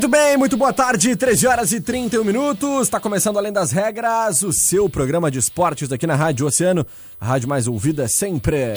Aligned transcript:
Muito 0.00 0.08
bem, 0.12 0.34
muito 0.38 0.56
boa 0.56 0.72
tarde, 0.72 1.14
13 1.14 1.46
horas 1.46 1.72
e 1.72 1.78
31 1.78 2.24
minutos. 2.24 2.84
Está 2.86 2.98
começando 2.98 3.36
Além 3.36 3.52
das 3.52 3.70
Regras, 3.70 4.42
o 4.42 4.50
seu 4.50 4.88
programa 4.88 5.30
de 5.30 5.38
esportes 5.38 5.92
aqui 5.92 6.06
na 6.06 6.16
Rádio 6.16 6.46
Oceano, 6.46 6.86
a 7.20 7.26
rádio 7.26 7.46
mais 7.46 7.68
ouvida 7.68 8.08
sempre. 8.08 8.76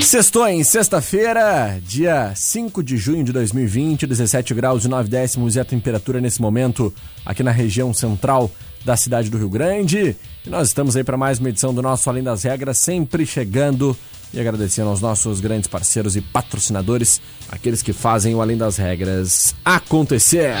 Sextou 0.00 0.46
em 0.46 0.62
sexta-feira, 0.62 1.80
dia 1.82 2.32
5 2.36 2.80
de 2.80 2.96
junho 2.96 3.24
de 3.24 3.32
2020, 3.32 4.06
17 4.06 4.54
graus 4.54 4.84
e 4.84 4.88
9 4.88 5.08
décimos 5.08 5.56
e 5.56 5.60
a 5.60 5.64
temperatura 5.64 6.20
nesse 6.20 6.40
momento 6.40 6.94
aqui 7.26 7.42
na 7.42 7.50
região 7.50 7.92
central 7.92 8.48
da 8.84 8.96
cidade 8.96 9.28
do 9.28 9.36
Rio 9.36 9.48
Grande. 9.48 10.16
E 10.46 10.48
nós 10.48 10.68
estamos 10.68 10.94
aí 10.94 11.02
para 11.02 11.16
mais 11.16 11.40
uma 11.40 11.48
edição 11.48 11.74
do 11.74 11.82
nosso 11.82 12.08
Além 12.08 12.22
das 12.22 12.44
Regras, 12.44 12.78
sempre 12.78 13.26
chegando 13.26 13.96
e 14.34 14.40
agradecendo 14.40 14.90
aos 14.90 15.00
nossos 15.00 15.40
grandes 15.40 15.68
parceiros 15.68 16.16
e 16.16 16.20
patrocinadores, 16.20 17.20
aqueles 17.48 17.82
que 17.82 17.92
fazem 17.92 18.34
o 18.34 18.42
Além 18.42 18.56
das 18.56 18.76
Regras 18.76 19.54
acontecer. 19.64 20.54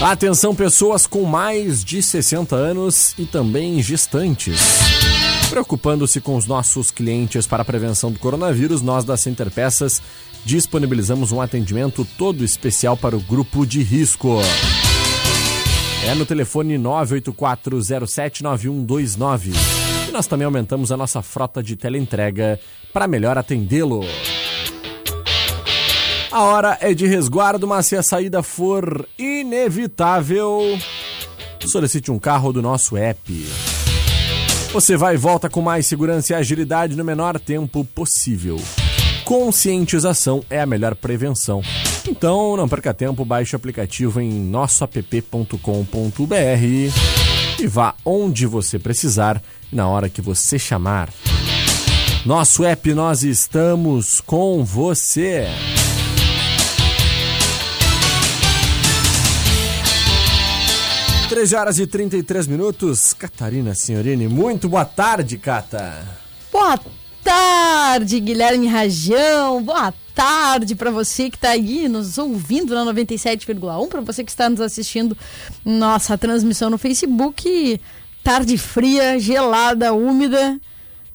Atenção, 0.00 0.54
pessoas 0.54 1.06
com 1.06 1.24
mais 1.24 1.82
de 1.82 2.02
60 2.02 2.54
anos 2.54 3.14
e 3.18 3.24
também 3.24 3.82
gestantes. 3.82 4.60
Preocupando-se 5.50 6.20
com 6.20 6.36
os 6.36 6.46
nossos 6.46 6.90
clientes 6.90 7.46
para 7.46 7.62
a 7.62 7.64
prevenção 7.64 8.12
do 8.12 8.18
coronavírus, 8.18 8.82
nós 8.82 9.04
da 9.04 9.16
Center 9.16 9.50
Peças 9.50 10.02
disponibilizamos 10.44 11.32
um 11.32 11.40
atendimento 11.40 12.06
todo 12.16 12.44
especial 12.44 12.96
para 12.96 13.16
o 13.16 13.20
grupo 13.20 13.66
de 13.66 13.82
risco. 13.82 14.38
É 16.06 16.14
no 16.14 16.24
telefone 16.24 16.78
984079129. 16.78 19.50
E 20.08 20.12
nós 20.12 20.28
também 20.28 20.44
aumentamos 20.44 20.92
a 20.92 20.96
nossa 20.96 21.20
frota 21.20 21.60
de 21.60 21.74
teleentrega 21.74 22.60
para 22.92 23.08
melhor 23.08 23.36
atendê-lo. 23.36 24.04
A 26.30 26.44
hora 26.44 26.78
é 26.80 26.94
de 26.94 27.08
resguardo, 27.08 27.66
mas 27.66 27.86
se 27.86 27.96
a 27.96 28.04
saída 28.04 28.40
for 28.40 29.04
inevitável, 29.18 30.78
solicite 31.64 32.12
um 32.12 32.20
carro 32.20 32.52
do 32.52 32.62
nosso 32.62 32.96
app. 32.96 33.44
Você 34.72 34.96
vai 34.96 35.14
e 35.14 35.18
volta 35.18 35.50
com 35.50 35.60
mais 35.60 35.88
segurança 35.88 36.34
e 36.34 36.36
agilidade 36.36 36.94
no 36.94 37.04
menor 37.04 37.40
tempo 37.40 37.84
possível. 37.84 38.60
Conscientização 39.26 40.44
é 40.48 40.60
a 40.60 40.66
melhor 40.66 40.94
prevenção. 40.94 41.60
Então, 42.06 42.56
não 42.56 42.68
perca 42.68 42.94
tempo, 42.94 43.24
baixe 43.24 43.56
o 43.56 43.58
aplicativo 43.58 44.20
em 44.20 44.30
nossoapp.com.br 44.30 45.56
e 47.58 47.66
vá 47.66 47.96
onde 48.04 48.46
você 48.46 48.78
precisar 48.78 49.42
na 49.72 49.88
hora 49.88 50.08
que 50.08 50.22
você 50.22 50.60
chamar. 50.60 51.12
Nosso 52.24 52.64
app, 52.64 52.94
nós 52.94 53.24
estamos 53.24 54.20
com 54.20 54.64
você. 54.64 55.48
Três 61.28 61.52
horas 61.52 61.80
e 61.80 61.86
33 61.88 62.46
minutos. 62.46 63.12
Catarina 63.12 63.74
Senhorini, 63.74 64.28
muito 64.28 64.68
boa 64.68 64.84
tarde, 64.84 65.36
Cata. 65.36 66.06
Boa 66.52 66.78
tarde, 67.26 68.20
Guilherme 68.20 68.68
Rajão. 68.68 69.60
Boa 69.60 69.92
tarde 70.14 70.76
para 70.76 70.92
você 70.92 71.28
que 71.28 71.36
está 71.36 71.50
aí 71.50 71.88
nos 71.88 72.18
ouvindo 72.18 72.72
na 72.72 72.84
97,1, 72.92 73.88
para 73.88 74.00
você 74.00 74.22
que 74.22 74.30
está 74.30 74.48
nos 74.48 74.60
assistindo 74.60 75.18
nossa 75.64 76.16
transmissão 76.16 76.70
no 76.70 76.78
Facebook. 76.78 77.80
Tarde 78.22 78.56
fria, 78.56 79.18
gelada, 79.18 79.92
úmida, 79.92 80.56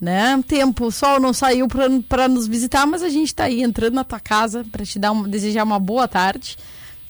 né? 0.01 0.43
Tempo, 0.45 0.87
o 0.87 0.91
sol 0.91 1.17
não 1.17 1.31
saiu 1.31 1.65
para 2.09 2.27
nos 2.27 2.45
visitar, 2.45 2.85
mas 2.85 3.03
a 3.03 3.09
gente 3.09 3.27
está 3.27 3.45
aí 3.45 3.63
entrando 3.63 3.93
na 3.93 4.03
tua 4.03 4.19
casa 4.19 4.65
para 4.69 4.85
te 4.85 4.99
dar 4.99 5.13
uma, 5.13 5.25
desejar 5.29 5.63
uma 5.63 5.79
boa 5.79 6.09
tarde 6.09 6.57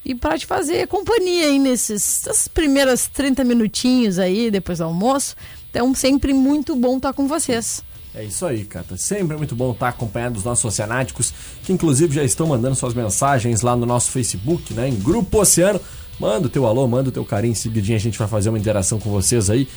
e 0.05 0.13
para 0.13 0.37
te 0.37 0.45
fazer 0.45 0.87
companhia 0.87 1.47
aí 1.47 1.57
nesses 1.57 2.27
essas 2.27 2.47
primeiras 2.47 3.07
30 3.07 3.43
minutinhos 3.43 4.19
aí 4.19 4.51
depois 4.51 4.77
do 4.77 4.83
almoço. 4.83 5.35
Então, 5.71 5.91
sempre 5.95 6.35
muito 6.35 6.75
bom 6.75 6.97
estar 6.97 7.13
com 7.13 7.27
vocês. 7.27 7.83
É 8.13 8.23
isso 8.23 8.45
aí, 8.45 8.65
Cata. 8.65 8.97
Sempre 8.97 9.35
é 9.35 9.37
muito 9.37 9.55
bom 9.55 9.71
estar 9.71 9.87
acompanhando 9.87 10.35
os 10.35 10.43
nossos 10.43 10.65
oceanáticos, 10.65 11.33
que 11.63 11.71
inclusive 11.71 12.15
já 12.15 12.23
estão 12.23 12.45
mandando 12.45 12.75
suas 12.75 12.93
mensagens 12.93 13.61
lá 13.61 13.75
no 13.75 13.85
nosso 13.85 14.11
Facebook, 14.11 14.73
né? 14.73 14.89
Em 14.89 14.95
Grupo 14.95 15.39
Oceano. 15.39 15.79
Manda 16.19 16.47
o 16.47 16.49
teu 16.49 16.67
alô, 16.67 16.85
manda 16.87 17.09
o 17.09 17.11
teu 17.11 17.23
carinho. 17.23 17.55
Seguidinho 17.55 17.95
a 17.95 17.99
gente 17.99 18.19
vai 18.19 18.27
fazer 18.27 18.49
uma 18.49 18.59
interação 18.59 18.99
com 18.99 19.09
vocês 19.09 19.49
aí 19.49 19.67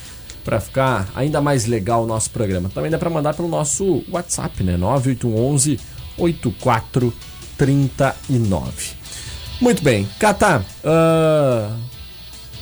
para 0.45 0.61
ficar 0.61 1.09
ainda 1.15 1.41
mais 1.41 1.65
legal 1.65 2.05
o 2.05 2.07
nosso 2.07 2.31
programa. 2.31 2.69
Também 2.69 2.91
dá 2.91 2.99
para 2.99 3.09
mandar 3.09 3.33
pelo 3.35 3.49
nosso 3.49 4.05
WhatsApp, 4.11 4.63
né? 4.63 4.77
9811 4.77 5.81
8439. 6.19 8.91
Muito 9.61 9.83
bem. 9.83 10.09
Cata, 10.19 10.65
uh, 10.85 11.73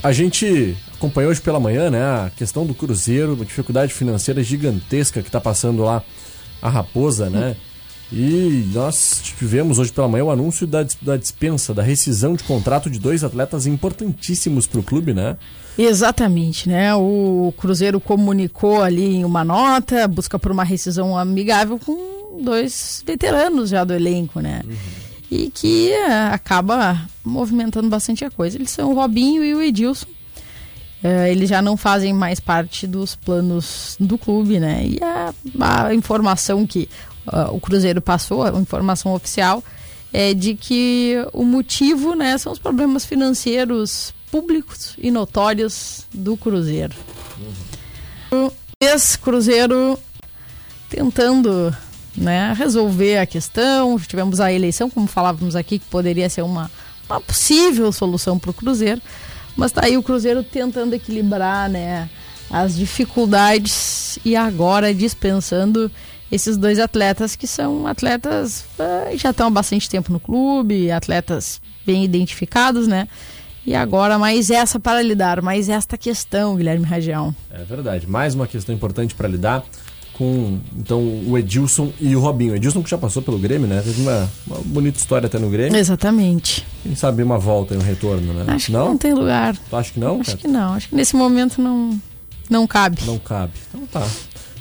a 0.03 0.13
gente 0.13 0.77
acompanhou 1.03 1.33
hoje 1.33 1.41
pela 1.41 1.59
manhã, 1.59 1.91
né, 1.91 2.01
a 2.01 2.31
questão 2.37 2.65
do 2.65 2.73
Cruzeiro, 2.73 3.35
uma 3.35 3.45
dificuldade 3.45 3.93
financeira 3.93 4.41
gigantesca 4.43 5.21
que 5.21 5.29
está 5.29 5.41
passando 5.41 5.83
lá 5.83 6.03
a 6.61 6.69
Raposa, 6.69 7.29
né? 7.29 7.57
E 8.13 8.69
nós 8.73 9.21
tivemos 9.23 9.79
hoje 9.79 9.91
pela 9.91 10.07
manhã 10.07 10.25
o 10.25 10.31
anúncio 10.31 10.67
da, 10.67 10.87
da 11.01 11.17
dispensa, 11.17 11.75
da 11.75 11.83
rescisão 11.83 12.35
de 12.35 12.45
contrato 12.45 12.89
de 12.89 13.01
dois 13.01 13.25
atletas 13.25 13.67
importantíssimos 13.67 14.67
para 14.67 14.79
o 14.79 14.83
clube, 14.83 15.13
né? 15.13 15.37
Exatamente, 15.77 16.69
né? 16.69 16.95
O 16.95 17.53
Cruzeiro 17.57 17.99
comunicou 17.99 18.83
ali 18.83 19.17
em 19.17 19.25
uma 19.25 19.43
nota, 19.43 20.07
busca 20.07 20.39
por 20.39 20.53
uma 20.53 20.63
rescisão 20.63 21.17
amigável 21.17 21.79
com 21.79 22.39
dois 22.43 23.03
veteranos 23.05 23.71
já 23.71 23.83
do 23.83 23.95
elenco, 23.95 24.41
né? 24.41 24.61
Uhum. 24.65 24.77
E 25.31 25.51
que 25.51 25.91
eh, 25.91 26.29
acaba 26.31 27.09
movimentando 27.25 27.89
bastante 27.89 28.25
a 28.25 28.31
coisa. 28.31 28.59
Eles 28.59 28.71
são 28.71 28.91
o 28.91 28.95
Robinho 28.95 29.43
e 29.43 29.55
o 29.55 29.63
Edilson, 29.63 30.07
Uh, 31.03 31.27
eles 31.27 31.49
já 31.49 31.61
não 31.61 31.77
fazem 31.77 32.13
mais 32.13 32.39
parte 32.39 32.87
dos 32.87 33.17
planos 33.17 33.97
do 33.99 34.17
clube, 34.17 34.61
né? 34.61 34.87
E 34.87 35.01
a, 35.03 35.87
a 35.87 35.95
informação 35.95 36.65
que 36.67 36.89
uh, 37.27 37.55
o 37.55 37.61
Cruzeiro 37.61 38.01
passou, 38.01 38.45
a 38.45 38.51
informação 38.51 39.13
oficial, 39.13 39.65
é 40.13 40.33
de 40.33 40.55
que 40.55 41.17
o 41.33 41.45
motivo, 41.45 42.15
né, 42.15 42.37
são 42.39 42.53
os 42.53 42.59
problemas 42.59 43.05
financeiros 43.05 44.15
públicos 44.31 44.95
e 44.99 45.11
notórios 45.11 46.07
do 46.13 46.37
Cruzeiro. 46.37 46.95
Uhum. 48.31 48.47
O 48.47 48.53
ex-Cruzeiro 48.81 49.99
tentando 50.89 51.75
né, 52.17 52.53
resolver 52.57 53.19
a 53.19 53.27
questão. 53.27 53.99
Tivemos 53.99 54.41
a 54.41 54.53
eleição, 54.53 54.91
como 54.91 55.07
falávamos 55.07 55.57
aqui, 55.57 55.79
que 55.79 55.87
poderia 55.87 56.29
ser 56.29 56.43
uma, 56.43 56.71
uma 57.09 57.21
possível 57.21 57.91
solução 57.93 58.39
para 58.39 58.51
o 58.51 58.55
Cruzeiro. 58.55 59.01
Mas 59.57 59.73
tá 59.73 59.85
aí 59.85 59.97
o 59.97 60.03
Cruzeiro 60.03 60.43
tentando 60.43 60.95
equilibrar 60.95 61.69
né, 61.69 62.09
as 62.51 62.77
dificuldades 62.77 64.19
e 64.25 64.35
agora 64.37 64.95
dispensando 64.95 65.91
esses 66.31 66.57
dois 66.57 66.79
atletas 66.79 67.37
que 67.37 67.47
são 67.47 67.87
atletas 67.87 68.65
uh, 68.79 69.17
já 69.17 69.31
estão 69.31 69.49
há 69.49 69.51
bastante 69.51 69.89
tempo 69.89 70.11
no 70.11 70.19
clube, 70.19 70.91
atletas 70.91 71.61
bem 71.85 72.05
identificados, 72.05 72.87
né? 72.87 73.07
E 73.65 73.75
agora 73.75 74.19
mais 74.19 74.51
essa 74.51 74.81
para 74.81 75.03
lidar, 75.03 75.41
mais 75.41 75.69
esta 75.69 75.97
questão, 75.97 76.57
Guilherme 76.57 76.85
Ragião. 76.85 77.35
É 77.51 77.63
verdade, 77.63 78.09
mais 78.09 78.35
uma 78.35 78.47
questão 78.47 78.75
importante 78.75 79.15
para 79.15 79.29
lidar 79.29 79.65
com 80.23 80.61
então 80.77 81.01
o 81.27 81.37
Edilson 81.37 81.93
e 82.01 82.15
o 82.15 82.21
Robinho. 82.21 82.53
O 82.53 82.57
Edilson 82.57 82.81
que 82.81 82.89
já 82.89 82.97
passou 82.97 83.21
pelo 83.21 83.39
Grêmio, 83.39 83.67
né? 83.67 83.83
Teve 83.83 84.03
uma, 84.03 84.31
uma 84.47 84.59
bonita 84.65 84.97
história 84.97 85.27
até 85.27 85.37
no 85.37 85.51
Grêmio. 85.51 85.77
Exatamente. 85.77 86.65
Quem 86.85 86.95
sabe 86.95 87.25
uma 87.25 87.39
volta 87.39 87.75
e 87.75 87.77
um 87.77 87.81
retorno, 87.81 88.33
né? 88.33 88.45
Acho 88.47 88.71
não? 88.71 88.85
que 88.85 88.89
não 88.91 88.99
tem 88.99 89.15
lugar. 89.15 89.57
Tu 89.57 89.77
acha 89.77 89.93
que 89.93 89.99
não? 89.99 90.21
Acho 90.21 90.31
cara? 90.31 90.39
que 90.39 90.49
não. 90.49 90.75
Acho 90.75 90.89
que 90.89 90.95
nesse 90.95 91.17
momento 91.17 91.61
não 91.61 92.01
não 92.49 92.67
cabe. 92.69 93.03
Não 93.05 93.19
cabe. 93.19 93.55
Então 93.69 93.85
tá. 93.87 94.07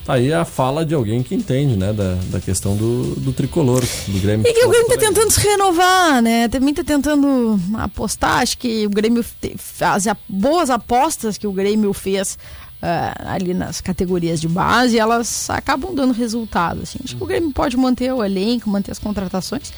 Tá 0.03 0.13
aí 0.13 0.33
a 0.33 0.43
fala 0.43 0.83
de 0.83 0.95
alguém 0.95 1.21
que 1.21 1.35
entende, 1.35 1.75
né, 1.75 1.93
da, 1.93 2.15
da 2.31 2.39
questão 2.39 2.75
do, 2.75 3.13
do 3.17 3.31
tricolor, 3.31 3.83
do 4.07 4.19
Grêmio. 4.19 4.47
E 4.47 4.51
que 4.51 4.65
o 4.65 4.69
Grêmio 4.69 4.87
tá 4.87 4.97
tentando 4.97 5.29
se 5.29 5.39
renovar, 5.39 6.23
né? 6.23 6.47
Também 6.47 6.73
tá 6.73 6.83
tentando 6.83 7.59
apostar. 7.75 8.39
Acho 8.39 8.57
que 8.57 8.87
o 8.87 8.89
Grêmio 8.89 9.23
faz 9.57 10.05
boas 10.27 10.71
apostas 10.71 11.37
que 11.37 11.45
o 11.45 11.51
Grêmio 11.51 11.93
fez 11.93 12.35
uh, 12.81 13.27
ali 13.27 13.53
nas 13.53 13.79
categorias 13.79 14.41
de 14.41 14.47
base, 14.47 14.97
elas 14.97 15.49
acabam 15.49 15.93
dando 15.93 16.13
resultado. 16.13 16.81
Assim. 16.83 16.99
Acho 17.03 17.15
que 17.15 17.23
o 17.23 17.27
Grêmio 17.27 17.51
pode 17.51 17.77
manter 17.77 18.11
o 18.13 18.23
elenco, 18.23 18.69
manter 18.69 18.91
as 18.91 18.99
contratações. 18.99 19.71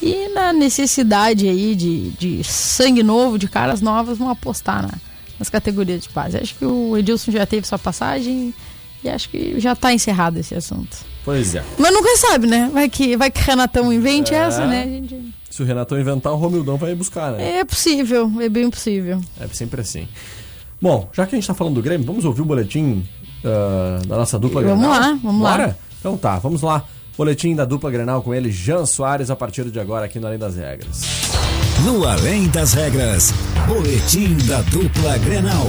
E 0.00 0.28
na 0.28 0.52
necessidade 0.52 1.48
aí 1.48 1.74
de, 1.74 2.10
de 2.10 2.44
sangue 2.44 3.02
novo, 3.02 3.38
de 3.38 3.48
caras 3.48 3.80
novas, 3.80 4.18
vão 4.18 4.30
apostar 4.30 4.82
na, 4.82 4.92
nas 5.38 5.48
categorias 5.48 6.02
de 6.02 6.08
base. 6.10 6.36
Acho 6.36 6.54
que 6.54 6.64
o 6.64 6.96
Edilson 6.96 7.32
já 7.32 7.44
teve 7.46 7.66
sua 7.66 7.78
passagem 7.78 8.54
e 9.02 9.08
acho 9.08 9.28
que 9.28 9.58
já 9.58 9.72
está 9.72 9.92
encerrado 9.92 10.38
esse 10.38 10.54
assunto. 10.54 10.96
Pois 11.24 11.54
é. 11.54 11.64
Mas 11.78 11.92
nunca 11.92 12.16
sabe, 12.16 12.46
né? 12.46 12.70
Vai 12.72 12.88
que, 12.88 13.16
vai 13.16 13.30
que 13.30 13.40
Renatão 13.40 13.92
invente 13.92 14.32
é... 14.32 14.38
essa, 14.38 14.66
né? 14.66 14.84
Gente... 14.84 15.34
Se 15.50 15.62
o 15.62 15.66
Renatão 15.66 16.00
inventar, 16.00 16.32
o 16.32 16.36
Romildão 16.36 16.76
vai 16.76 16.94
buscar, 16.94 17.32
né? 17.32 17.58
É 17.58 17.64
possível, 17.64 18.30
é 18.40 18.48
bem 18.48 18.70
possível. 18.70 19.20
É 19.40 19.48
sempre 19.48 19.80
assim. 19.80 20.06
Bom, 20.80 21.08
já 21.12 21.26
que 21.26 21.34
a 21.34 21.36
gente 21.36 21.44
está 21.44 21.54
falando 21.54 21.74
do 21.74 21.82
Grêmio, 21.82 22.06
vamos 22.06 22.24
ouvir 22.24 22.42
o 22.42 22.44
boletim 22.44 23.04
uh, 23.44 24.06
da 24.06 24.16
nossa 24.16 24.38
dupla 24.38 24.62
vamos 24.62 24.78
Grenal? 24.78 24.94
Vamos 24.94 25.06
lá, 25.08 25.20
vamos 25.22 25.40
Bora? 25.40 25.66
lá. 25.68 25.76
Então 25.98 26.16
tá, 26.16 26.38
vamos 26.38 26.62
lá. 26.62 26.84
Boletim 27.16 27.56
da 27.56 27.64
dupla 27.64 27.90
Grenal 27.90 28.22
com 28.22 28.32
ele, 28.32 28.50
Jean 28.52 28.86
Soares, 28.86 29.28
a 29.28 29.34
partir 29.34 29.68
de 29.70 29.80
agora 29.80 30.04
aqui 30.06 30.20
no 30.20 30.28
Além 30.28 30.38
das 30.38 30.54
Regras. 30.54 31.02
No 31.84 32.06
Além 32.06 32.46
das 32.48 32.74
Regras, 32.74 33.32
boletim 33.66 34.36
da 34.46 34.62
dupla 34.62 35.18
Grenal. 35.18 35.66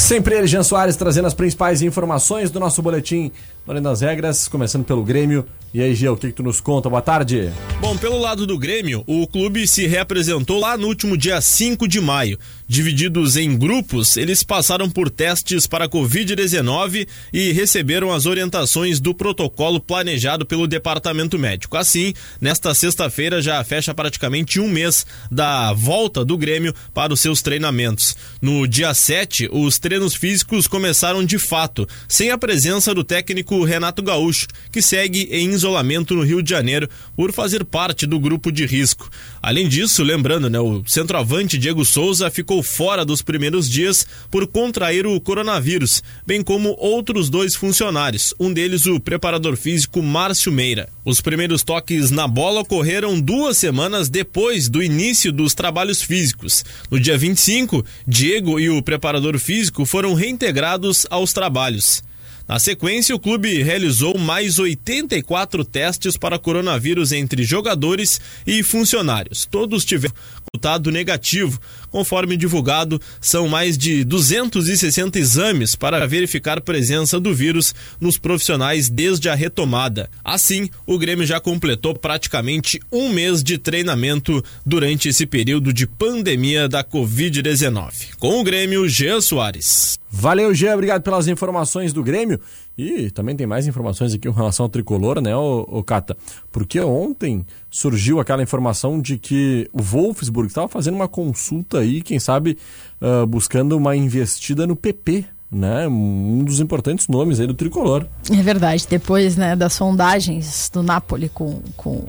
Sempre 0.00 0.34
ele, 0.34 0.46
Jean 0.46 0.62
Soares, 0.62 0.96
trazendo 0.96 1.26
as 1.26 1.34
principais 1.34 1.82
informações 1.82 2.50
do 2.50 2.58
nosso 2.58 2.80
boletim 2.80 3.30
Além 3.70 3.82
das 3.82 4.00
Regras, 4.00 4.48
começando 4.48 4.84
pelo 4.84 5.04
Grêmio. 5.04 5.46
E 5.72 5.80
aí, 5.80 5.94
Gil, 5.94 6.14
o 6.14 6.16
que, 6.16 6.26
que 6.28 6.32
tu 6.32 6.42
nos 6.42 6.60
conta? 6.60 6.88
Boa 6.90 7.00
tarde. 7.00 7.52
Bom, 7.80 7.96
pelo 7.96 8.18
lado 8.18 8.44
do 8.44 8.58
Grêmio, 8.58 9.04
o 9.06 9.24
clube 9.28 9.68
se 9.68 9.86
reapresentou 9.86 10.58
lá 10.58 10.76
no 10.76 10.88
último 10.88 11.16
dia 11.16 11.40
5 11.40 11.86
de 11.86 12.00
maio. 12.00 12.36
Divididos 12.66 13.36
em 13.36 13.56
grupos, 13.56 14.16
eles 14.16 14.42
passaram 14.42 14.90
por 14.90 15.08
testes 15.08 15.68
para 15.68 15.88
Covid-19 15.88 17.06
e 17.32 17.52
receberam 17.52 18.12
as 18.12 18.26
orientações 18.26 18.98
do 18.98 19.14
protocolo 19.14 19.78
planejado 19.78 20.44
pelo 20.44 20.66
departamento 20.66 21.38
médico. 21.38 21.76
Assim, 21.76 22.12
nesta 22.40 22.74
sexta-feira 22.74 23.40
já 23.40 23.62
fecha 23.62 23.94
praticamente 23.94 24.58
um 24.58 24.68
mês 24.68 25.06
da 25.30 25.72
volta 25.72 26.24
do 26.24 26.36
Grêmio 26.36 26.74
para 26.92 27.12
os 27.12 27.20
seus 27.20 27.40
treinamentos. 27.40 28.16
No 28.42 28.66
dia 28.66 28.92
7, 28.92 29.48
os 29.52 29.78
treinos 29.90 30.14
físicos 30.14 30.68
começaram 30.68 31.24
de 31.24 31.36
fato, 31.36 31.84
sem 32.06 32.30
a 32.30 32.38
presença 32.38 32.94
do 32.94 33.02
técnico 33.02 33.64
Renato 33.64 34.04
Gaúcho, 34.04 34.46
que 34.70 34.80
segue 34.80 35.28
em 35.32 35.50
isolamento 35.50 36.14
no 36.14 36.22
Rio 36.22 36.40
de 36.40 36.48
Janeiro 36.48 36.88
por 37.16 37.32
fazer 37.32 37.64
parte 37.64 38.06
do 38.06 38.20
grupo 38.20 38.52
de 38.52 38.64
risco. 38.64 39.10
Além 39.42 39.66
disso, 39.66 40.02
lembrando, 40.02 40.50
né, 40.50 40.60
o 40.60 40.82
centroavante 40.86 41.56
Diego 41.56 41.82
Souza 41.82 42.30
ficou 42.30 42.62
fora 42.62 43.06
dos 43.06 43.22
primeiros 43.22 43.70
dias 43.70 44.06
por 44.30 44.46
contrair 44.46 45.06
o 45.06 45.18
coronavírus, 45.18 46.02
bem 46.26 46.42
como 46.42 46.76
outros 46.78 47.30
dois 47.30 47.54
funcionários, 47.54 48.34
um 48.38 48.52
deles 48.52 48.84
o 48.84 49.00
preparador 49.00 49.56
físico 49.56 50.02
Márcio 50.02 50.52
Meira. 50.52 50.90
Os 51.04 51.22
primeiros 51.22 51.62
toques 51.62 52.10
na 52.10 52.28
bola 52.28 52.60
ocorreram 52.60 53.18
duas 53.18 53.56
semanas 53.56 54.10
depois 54.10 54.68
do 54.68 54.82
início 54.82 55.32
dos 55.32 55.54
trabalhos 55.54 56.02
físicos. 56.02 56.62
No 56.90 57.00
dia 57.00 57.16
25, 57.16 57.82
Diego 58.06 58.60
e 58.60 58.68
o 58.68 58.82
preparador 58.82 59.38
físico 59.38 59.86
foram 59.86 60.12
reintegrados 60.12 61.06
aos 61.08 61.32
trabalhos. 61.32 62.02
Na 62.50 62.58
sequência, 62.58 63.14
o 63.14 63.20
clube 63.20 63.62
realizou 63.62 64.18
mais 64.18 64.58
84 64.58 65.64
testes 65.64 66.16
para 66.16 66.36
coronavírus 66.36 67.12
entre 67.12 67.44
jogadores 67.44 68.20
e 68.44 68.60
funcionários. 68.64 69.46
Todos 69.48 69.84
tiveram 69.84 70.12
resultado 70.52 70.90
negativo. 70.90 71.60
Conforme 71.92 72.36
divulgado, 72.36 73.00
são 73.20 73.46
mais 73.46 73.78
de 73.78 74.02
260 74.02 75.16
exames 75.16 75.76
para 75.76 76.04
verificar 76.08 76.58
a 76.58 76.60
presença 76.60 77.20
do 77.20 77.32
vírus 77.32 77.72
nos 78.00 78.18
profissionais 78.18 78.88
desde 78.88 79.28
a 79.28 79.34
retomada. 79.36 80.10
Assim, 80.24 80.68
o 80.84 80.98
Grêmio 80.98 81.24
já 81.24 81.38
completou 81.38 81.94
praticamente 81.94 82.80
um 82.90 83.10
mês 83.10 83.44
de 83.44 83.58
treinamento 83.58 84.44
durante 84.66 85.08
esse 85.08 85.24
período 85.24 85.72
de 85.72 85.86
pandemia 85.86 86.68
da 86.68 86.82
Covid-19. 86.82 88.16
Com 88.18 88.40
o 88.40 88.42
Grêmio, 88.42 88.88
Jean 88.88 89.20
Soares. 89.20 89.99
Valeu, 90.12 90.52
Jean, 90.52 90.74
obrigado 90.74 91.02
pelas 91.02 91.28
informações 91.28 91.92
do 91.92 92.02
Grêmio. 92.02 92.40
E 92.76 93.10
também 93.10 93.36
tem 93.36 93.46
mais 93.46 93.66
informações 93.66 94.12
aqui 94.12 94.28
em 94.28 94.32
relação 94.32 94.64
ao 94.64 94.70
tricolor, 94.70 95.20
né, 95.20 95.36
ô, 95.36 95.64
ô 95.68 95.84
Cata? 95.84 96.16
Porque 96.50 96.80
ontem 96.80 97.46
surgiu 97.70 98.18
aquela 98.18 98.42
informação 98.42 99.00
de 99.00 99.16
que 99.16 99.68
o 99.72 99.80
Wolfsburg 99.80 100.48
estava 100.48 100.66
fazendo 100.66 100.94
uma 100.94 101.06
consulta 101.06 101.78
aí, 101.78 102.02
quem 102.02 102.18
sabe 102.18 102.58
uh, 103.00 103.24
buscando 103.26 103.76
uma 103.76 103.94
investida 103.94 104.66
no 104.66 104.74
PP, 104.74 105.26
né? 105.50 105.88
Um 105.88 106.44
dos 106.44 106.60
importantes 106.60 107.08
nomes 107.08 107.40
aí 107.40 107.46
do 107.46 107.54
tricolor. 107.54 108.06
É 108.30 108.42
verdade. 108.42 108.86
Depois 108.88 109.36
né, 109.36 109.56
das 109.56 109.72
sondagens 109.72 110.70
do 110.72 110.82
Napoli 110.82 111.28
com, 111.28 111.60
com 111.76 111.90
uh, 111.90 112.08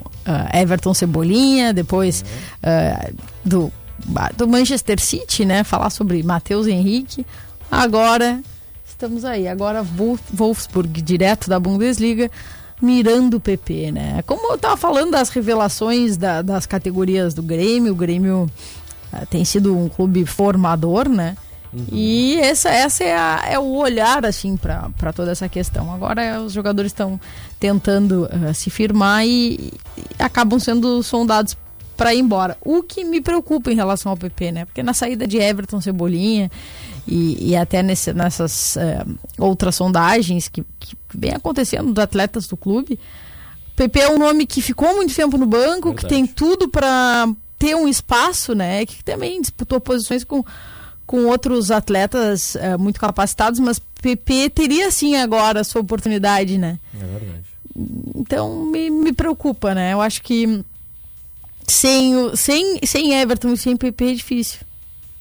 Everton 0.53 0.93
Cebolinha, 0.93 1.73
depois 1.73 2.23
uh, 2.63 3.15
do, 3.43 3.71
do 4.37 4.47
Manchester 4.47 4.99
City, 5.01 5.43
né? 5.43 5.63
Falar 5.63 5.89
sobre 5.89 6.21
Matheus 6.21 6.67
Henrique. 6.67 7.25
Agora 7.71 8.41
estamos 8.85 9.23
aí. 9.23 9.47
Agora 9.47 9.81
Wolfsburg, 9.81 11.01
direto 11.01 11.49
da 11.49 11.59
Bundesliga, 11.59 12.29
mirando 12.81 13.37
o 13.37 13.39
PP, 13.39 13.91
né? 13.91 14.21
Como 14.27 14.51
eu 14.51 14.55
estava 14.55 14.75
falando 14.75 15.11
das 15.11 15.29
revelações 15.29 16.17
da, 16.17 16.41
das 16.41 16.65
categorias 16.65 17.33
do 17.33 17.41
Grêmio, 17.41 17.93
o 17.93 17.95
Grêmio 17.95 18.51
uh, 19.13 19.25
tem 19.27 19.45
sido 19.45 19.77
um 19.77 19.87
clube 19.87 20.25
formador, 20.25 21.07
né? 21.07 21.37
Uhum. 21.73 21.85
E 21.89 22.35
essa, 22.41 22.69
essa 22.69 23.03
é, 23.03 23.15
a, 23.15 23.45
é 23.49 23.57
o 23.57 23.75
olhar 23.75 24.25
assim 24.25 24.57
para 24.57 25.13
toda 25.13 25.31
essa 25.31 25.47
questão. 25.47 25.93
Agora 25.93 26.41
os 26.41 26.51
jogadores 26.51 26.91
estão 26.91 27.19
tentando 27.59 28.25
uh, 28.25 28.53
se 28.53 28.69
firmar 28.69 29.25
e, 29.25 29.71
e 29.97 30.03
acabam 30.19 30.59
sendo 30.59 31.01
sondados 31.01 31.55
para 31.95 32.13
ir 32.13 32.19
embora. 32.19 32.57
O 32.61 32.83
que 32.83 33.03
me 33.03 33.21
preocupa 33.21 33.71
em 33.71 33.75
relação 33.75 34.11
ao 34.11 34.17
PP, 34.17 34.51
né? 34.51 34.65
Porque 34.65 34.83
na 34.83 34.93
saída 34.93 35.27
de 35.27 35.37
Everton 35.37 35.79
Cebolinha 35.79 36.51
e, 37.07 37.51
e 37.51 37.55
até 37.55 37.81
nesse, 37.81 38.13
nessas 38.13 38.75
uh, 38.75 39.17
outras 39.37 39.75
sondagens 39.75 40.47
que, 40.47 40.63
que 40.79 40.95
vem 41.13 41.31
acontecendo 41.31 41.91
dos 41.93 42.03
atletas 42.03 42.47
do 42.47 42.55
clube, 42.55 42.99
PP 43.75 43.99
é 43.99 44.09
um 44.09 44.19
nome 44.19 44.45
que 44.45 44.61
ficou 44.61 44.95
muito 44.95 45.15
tempo 45.15 45.37
no 45.37 45.45
banco, 45.45 45.89
Verdade. 45.89 45.95
que 45.97 46.07
tem 46.07 46.27
tudo 46.27 46.67
para 46.67 47.27
ter 47.57 47.75
um 47.75 47.87
espaço, 47.87 48.53
né? 48.53 48.85
Que 48.85 49.03
também 49.03 49.41
disputou 49.41 49.79
posições 49.79 50.23
com, 50.23 50.43
com 51.05 51.25
outros 51.25 51.71
atletas 51.71 52.55
uh, 52.55 52.77
muito 52.77 52.99
capacitados, 52.99 53.59
mas 53.59 53.79
PP 53.79 54.49
teria 54.49 54.91
sim 54.91 55.15
agora 55.15 55.61
a 55.61 55.63
sua 55.63 55.81
oportunidade, 55.81 56.57
né? 56.57 56.79
É 56.93 57.05
verdade. 57.05 57.51
Então 58.15 58.65
me, 58.65 58.89
me 58.89 59.13
preocupa, 59.13 59.73
né? 59.73 59.93
Eu 59.93 60.01
acho 60.01 60.21
que 60.21 60.63
sem, 61.67 62.35
sem, 62.35 62.79
sem 62.83 63.13
Everton 63.13 63.53
e 63.53 63.57
sem 63.57 63.77
PP 63.77 64.11
é 64.11 64.13
difícil. 64.13 64.59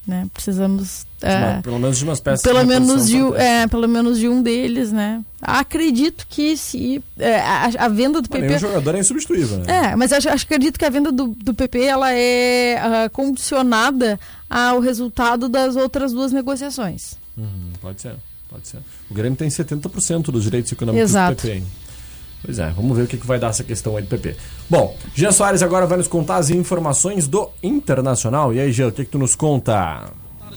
Né? 0.05 0.27
Precisamos 0.33 1.05
é, 1.21 1.61
pelo 1.61 1.79
menos 1.79 1.97
de 1.97 2.03
umas 2.03 2.19
peças. 2.19 2.41
Pelo 2.41 2.65
menos 2.65 3.07
de, 3.07 3.17
é, 3.35 3.67
pelo 3.67 3.87
menos 3.87 4.17
de 4.17 4.27
um 4.27 4.41
deles, 4.41 4.91
né? 4.91 5.21
Acredito 5.41 6.25
que 6.29 6.57
se 6.57 7.03
é, 7.17 7.39
a, 7.39 7.69
a, 7.79 7.87
venda 7.87 8.21
do 8.21 8.29
PP. 8.29 8.47
Nenhum 8.47 8.59
jogador 8.59 8.95
é 8.95 8.99
insubstituível, 8.99 9.57
né? 9.59 9.91
É, 9.91 9.95
mas 9.95 10.11
acho, 10.11 10.29
acho, 10.29 10.45
acredito 10.45 10.79
que 10.79 10.85
a 10.85 10.89
venda 10.89 11.11
do, 11.11 11.27
do 11.27 11.53
PP 11.53 11.83
ela 11.83 12.13
é 12.13 12.79
uh, 12.79 13.09
condicionada 13.11 14.19
ao 14.49 14.79
resultado 14.79 15.47
das 15.47 15.75
outras 15.75 16.11
duas 16.11 16.31
negociações. 16.31 17.13
Uhum, 17.37 17.71
pode 17.79 18.01
ser, 18.01 18.15
pode 18.49 18.67
ser. 18.67 18.77
O 19.09 19.13
Grêmio 19.13 19.37
tem 19.37 19.47
70% 19.47 20.23
dos 20.25 20.43
direitos 20.43 20.71
econômicos 20.71 21.09
Exato. 21.09 21.35
do 21.35 21.41
PP. 21.41 21.63
Pois 22.43 22.57
é, 22.57 22.69
vamos 22.71 22.97
ver 22.97 23.03
o 23.03 23.07
que, 23.07 23.17
que 23.17 23.27
vai 23.27 23.37
dar 23.39 23.49
essa 23.49 23.63
questão 23.63 23.95
aí 23.95 24.03
do 24.03 24.09
PP. 24.09 24.35
Bom, 24.67 24.97
Jean 25.13 25.31
Soares 25.31 25.61
agora 25.61 25.85
vai 25.85 25.97
nos 25.97 26.07
contar 26.07 26.37
as 26.37 26.49
informações 26.49 27.27
do 27.27 27.49
Internacional. 27.61 28.51
E 28.53 28.59
aí, 28.59 28.71
Jean, 28.71 28.87
o 28.87 28.91
que, 28.91 29.05
que 29.05 29.11
tu 29.11 29.19
nos 29.19 29.35
conta? 29.35 30.11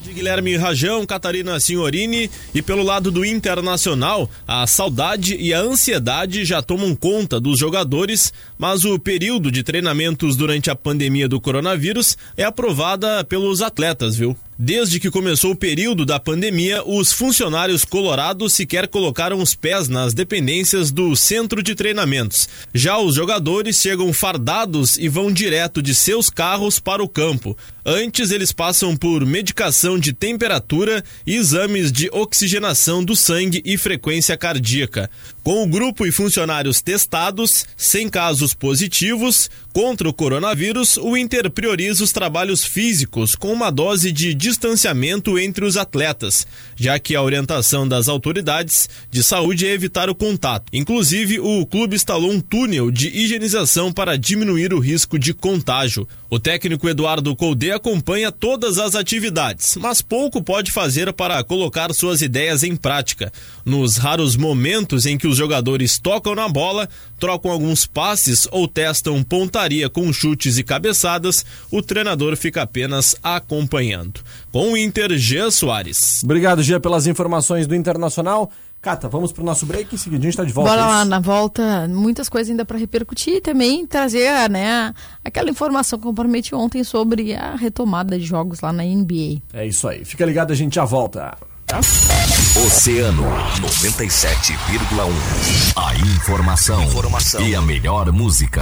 De 0.04 0.12
Guilherme 0.12 0.56
Rajão, 0.56 1.06
Catarina 1.06 1.58
Signorini. 1.58 2.30
E 2.54 2.61
pelo 2.61 2.82
lado 2.82 3.11
do 3.11 3.25
Internacional, 3.25 4.30
a 4.46 4.66
saudade 4.66 5.34
e 5.37 5.54
a 5.54 5.61
ansiedade 5.61 6.44
já 6.44 6.61
tomam 6.61 6.94
conta 6.94 7.40
dos 7.40 7.58
jogadores, 7.58 8.32
mas 8.58 8.84
o 8.84 8.99
período 8.99 9.50
de 9.50 9.62
treinamentos 9.62 10.37
durante 10.37 10.70
a 10.70 10.76
pandemia 10.76 11.28
do 11.28 11.40
coronavírus 11.40 12.16
é 12.37 12.44
aprovada 12.44 13.25
pelos 13.25 13.62
atletas, 13.62 14.16
viu? 14.16 14.37
Desde 14.56 15.00
que 15.00 15.11
começou 15.11 15.50
o 15.50 15.56
período 15.56 16.06
da 16.06 16.20
pandemia, 16.20 16.80
os 16.87 17.12
funcionários 17.12 17.84
colorados 17.84 18.52
sequer 18.52 18.87
colocaram 18.87 19.40
os 19.40 19.56
pés 19.56 19.88
nas 19.88 20.14
dependências 20.14 20.92
do 20.92 21.16
centro 21.16 21.61
de 21.61 21.75
treinamentos. 21.75 22.49
Já 22.73 22.96
os 22.96 23.16
jogadores 23.16 23.80
chegam 23.80 24.12
fardados 24.12 24.96
e 24.96 25.08
vão 25.08 25.32
direto 25.32 25.82
de 25.82 25.92
seus 25.92 26.30
carros 26.30 26.78
para 26.78 27.02
o 27.02 27.08
campo. 27.08 27.56
Antes, 27.84 28.30
eles 28.30 28.52
passam 28.52 28.96
por 28.96 29.26
medicação 29.26 29.99
de 29.99 30.12
temperatura 30.12 31.04
e 31.26 31.34
exames 31.34 31.90
de 31.90 32.08
oxigenação 32.12 33.04
do 33.04 33.16
sangue 33.16 33.61
e 33.64 33.76
frequência 33.76 34.37
cardíaca. 34.37 35.11
Com 35.44 35.62
o 35.62 35.66
grupo 35.66 36.06
e 36.06 36.10
funcionários 36.10 36.80
testados, 36.80 37.66
sem 37.76 38.08
casos 38.08 38.54
positivos, 38.54 39.50
contra 39.74 40.08
o 40.08 40.12
coronavírus, 40.14 40.96
o 40.96 41.18
Inter 41.18 41.50
prioriza 41.50 42.02
os 42.02 42.12
trabalhos 42.12 42.64
físicos 42.64 43.36
com 43.36 43.52
uma 43.52 43.70
dose 43.70 44.10
de 44.10 44.32
distanciamento 44.32 45.38
entre 45.38 45.66
os 45.66 45.76
atletas, 45.76 46.46
já 46.74 46.98
que 46.98 47.14
a 47.14 47.20
orientação 47.20 47.86
das 47.86 48.08
autoridades 48.08 48.88
de 49.10 49.22
saúde 49.22 49.66
é 49.66 49.72
evitar 49.74 50.08
o 50.08 50.14
contato. 50.14 50.64
Inclusive, 50.72 51.38
o 51.38 51.66
clube 51.66 51.94
instalou 51.94 52.30
um 52.30 52.40
túnel 52.40 52.90
de 52.90 53.08
higienização 53.08 53.92
para 53.92 54.16
diminuir 54.16 54.72
o 54.72 54.78
risco 54.78 55.18
de 55.18 55.34
contágio. 55.34 56.08
O 56.34 56.40
técnico 56.40 56.88
Eduardo 56.88 57.36
Colde 57.36 57.70
acompanha 57.70 58.32
todas 58.32 58.76
as 58.76 58.96
atividades, 58.96 59.76
mas 59.76 60.02
pouco 60.02 60.42
pode 60.42 60.72
fazer 60.72 61.12
para 61.12 61.44
colocar 61.44 61.94
suas 61.94 62.22
ideias 62.22 62.64
em 62.64 62.74
prática. 62.74 63.32
Nos 63.64 63.98
raros 63.98 64.34
momentos 64.34 65.06
em 65.06 65.16
que 65.16 65.28
os 65.28 65.36
jogadores 65.36 65.96
tocam 65.96 66.34
na 66.34 66.48
bola, 66.48 66.88
trocam 67.20 67.52
alguns 67.52 67.86
passes 67.86 68.48
ou 68.50 68.66
testam 68.66 69.22
pontaria 69.22 69.88
com 69.88 70.12
chutes 70.12 70.58
e 70.58 70.64
cabeçadas, 70.64 71.46
o 71.70 71.80
treinador 71.80 72.36
fica 72.36 72.62
apenas 72.62 73.14
acompanhando. 73.22 74.20
Com 74.50 74.72
o 74.72 74.76
Inter, 74.76 75.16
Jean 75.16 75.52
Soares. 75.52 76.20
Obrigado, 76.24 76.64
Gia, 76.64 76.80
pelas 76.80 77.06
informações 77.06 77.68
do 77.68 77.76
Internacional. 77.76 78.50
Cata, 78.84 79.08
vamos 79.08 79.32
para 79.32 79.40
o 79.40 79.46
nosso 79.46 79.64
break, 79.64 79.94
em 79.94 79.98
seguida 79.98 80.20
a 80.20 80.24
gente 80.24 80.34
está 80.34 80.44
de 80.44 80.52
volta. 80.52 80.70
Bora 80.70 80.82
é 80.82 80.84
lá, 80.84 81.04
na 81.06 81.18
volta, 81.18 81.88
muitas 81.88 82.28
coisas 82.28 82.50
ainda 82.50 82.66
para 82.66 82.76
repercutir 82.76 83.36
e 83.36 83.40
também 83.40 83.86
trazer 83.86 84.50
né, 84.50 84.92
aquela 85.24 85.48
informação 85.48 85.98
que 85.98 86.06
eu 86.06 86.12
prometi 86.12 86.54
ontem 86.54 86.84
sobre 86.84 87.34
a 87.34 87.56
retomada 87.56 88.18
de 88.18 88.26
jogos 88.26 88.60
lá 88.60 88.74
na 88.74 88.82
NBA. 88.82 89.40
É 89.54 89.66
isso 89.66 89.88
aí. 89.88 90.04
Fica 90.04 90.26
ligado, 90.26 90.52
a 90.52 90.54
gente 90.54 90.74
já 90.74 90.84
volta. 90.84 91.34
Oceano 92.66 93.22
97,1. 93.62 94.52
A 95.76 95.96
informação, 95.96 96.82
informação 96.82 97.40
e 97.40 97.54
a 97.54 97.62
melhor 97.62 98.12
música. 98.12 98.60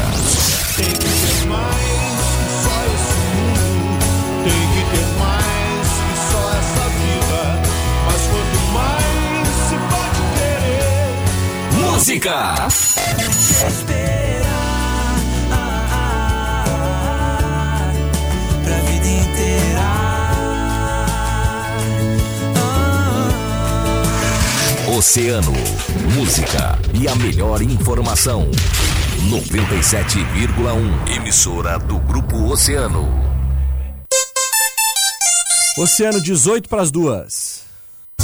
Música! 12.02 12.56
pra 18.64 18.76
vida 18.90 19.06
inteira. 19.06 19.86
Oceano, 24.98 25.52
música 26.16 26.76
e 26.92 27.06
a 27.06 27.14
melhor 27.14 27.62
informação. 27.62 28.50
97,1. 29.30 31.16
Emissora 31.16 31.78
do 31.78 32.00
Grupo 32.00 32.50
Oceano. 32.50 33.08
Oceano 35.78 36.20
18 36.20 36.68
para 36.68 36.82
as 36.82 36.90
duas. 36.90 37.62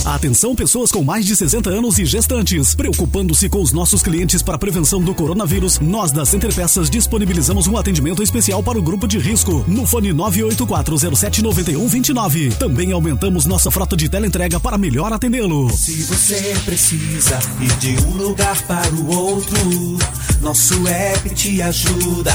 Atenção 0.04 0.54
pessoas 0.54 0.90
com 0.90 1.02
mais 1.02 1.24
de 1.26 1.36
60 1.36 1.68
anos 1.70 1.98
e 1.98 2.04
gestantes. 2.04 2.74
Preocupando-se 2.74 3.48
com 3.48 3.62
os 3.62 3.72
nossos 3.72 4.02
clientes 4.02 4.42
para 4.42 4.54
a 4.54 4.58
prevenção 4.58 5.02
do 5.02 5.14
coronavírus, 5.14 5.78
nós 5.80 6.12
da 6.12 6.24
Center 6.24 6.54
Peças 6.54 6.88
disponibilizamos 6.88 7.66
um 7.66 7.76
atendimento 7.76 8.22
especial 8.22 8.62
para 8.62 8.78
o 8.78 8.82
grupo 8.82 9.06
de 9.06 9.18
risco 9.18 9.62
no 9.66 9.86
fone 9.86 10.14
984079129. 10.14 12.54
Também 12.54 12.92
aumentamos 12.92 13.44
nossa 13.46 13.70
frota 13.70 13.94
de 13.96 14.08
teleentrega 14.08 14.58
para 14.58 14.78
melhor 14.78 15.12
atendê-lo. 15.12 15.68
Se 15.70 16.02
você 16.04 16.56
precisa 16.64 17.38
ir 17.60 17.76
de 17.78 17.96
um 18.06 18.16
lugar 18.16 18.62
para 18.62 18.90
o 18.94 19.14
outro, 19.14 19.58
nosso 20.40 20.86
app 20.86 21.28
te 21.34 21.60
ajuda. 21.60 22.34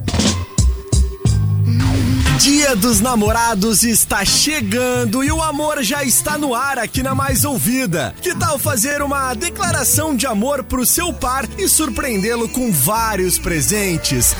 Dia 2.41 2.75
dos 2.75 2.99
Namorados 2.99 3.83
está 3.83 4.25
chegando 4.25 5.23
e 5.23 5.31
o 5.31 5.43
amor 5.43 5.83
já 5.83 6.03
está 6.03 6.39
no 6.39 6.55
ar 6.55 6.79
aqui 6.79 7.03
na 7.03 7.13
Mais 7.13 7.45
Ouvida. 7.45 8.15
Que 8.19 8.33
tal 8.33 8.57
fazer 8.57 9.03
uma 9.03 9.31
declaração 9.35 10.15
de 10.15 10.25
amor 10.25 10.63
pro 10.63 10.83
seu 10.83 11.13
par 11.13 11.47
e 11.59 11.67
surpreendê-lo 11.69 12.49
com 12.49 12.71
vários 12.71 13.37
presentes? 13.37 14.35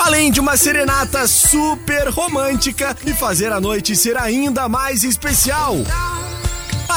Além 0.00 0.32
de 0.32 0.40
uma 0.40 0.56
serenata 0.56 1.28
super 1.28 2.08
romântica 2.08 2.96
e 3.06 3.14
fazer 3.14 3.52
a 3.52 3.60
noite 3.60 3.94
ser 3.94 4.16
ainda 4.16 4.68
mais 4.68 5.04
especial. 5.04 5.76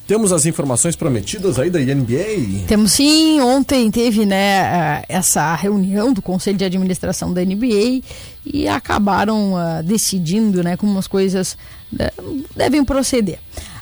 temos 0.07 0.31
as 0.31 0.45
informações 0.45 0.95
prometidas 0.95 1.57
aí 1.57 1.69
da 1.69 1.79
NBA? 1.79 2.65
Temos 2.67 2.93
sim, 2.93 3.41
ontem 3.41 3.89
teve 3.89 4.25
né, 4.25 5.03
essa 5.09 5.55
reunião 5.55 6.13
do 6.13 6.21
Conselho 6.21 6.57
de 6.57 6.65
Administração 6.65 7.33
da 7.33 7.43
NBA 7.43 8.01
e 8.45 8.67
acabaram 8.67 9.57
ah, 9.57 9.81
decidindo 9.81 10.63
né, 10.63 10.77
como 10.77 10.97
as 11.00 11.07
coisas 11.07 11.57
eh, 12.00 12.13
devem 12.55 12.85
proceder. 12.85 13.39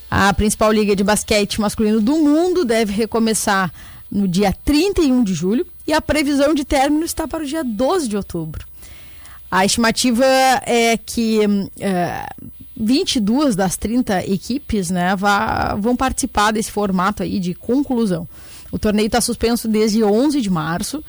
A 0.10 0.34
principal 0.34 0.72
liga 0.72 0.96
de 0.96 1.04
basquete 1.04 1.60
masculino 1.60 2.00
do 2.00 2.16
mundo 2.18 2.64
deve 2.64 2.94
recomeçar 2.94 3.74
no 4.10 4.28
dia 4.28 4.54
31 4.64 5.24
de 5.24 5.34
julho 5.34 5.66
e 5.88 5.92
a 5.92 6.00
previsão 6.00 6.54
de 6.54 6.64
término 6.64 7.04
está 7.04 7.28
para 7.28 7.44
o 7.44 7.46
dia 7.48 7.64
12 7.64 8.08
de 8.08 8.16
outubro. 8.16 8.66
A 9.50 9.66
estimativa 9.66 10.26
é 10.66 10.98
que 10.98 11.40
é, 11.80 12.26
22 12.76 13.56
das 13.56 13.78
30 13.78 14.26
equipes 14.26 14.90
né, 14.90 15.16
vão 15.80 15.96
participar 15.96 16.52
desse 16.52 16.72
formato 16.72 17.24
aí 17.24 17.40
de 17.40 17.54
conclusão. 17.54 18.28
O 18.72 18.80
torneio 18.80 19.06
está 19.06 19.22
suspenso 19.22 19.68
desde 19.68 20.04
11 20.04 20.42
de 20.42 20.50
março, 20.50 21.04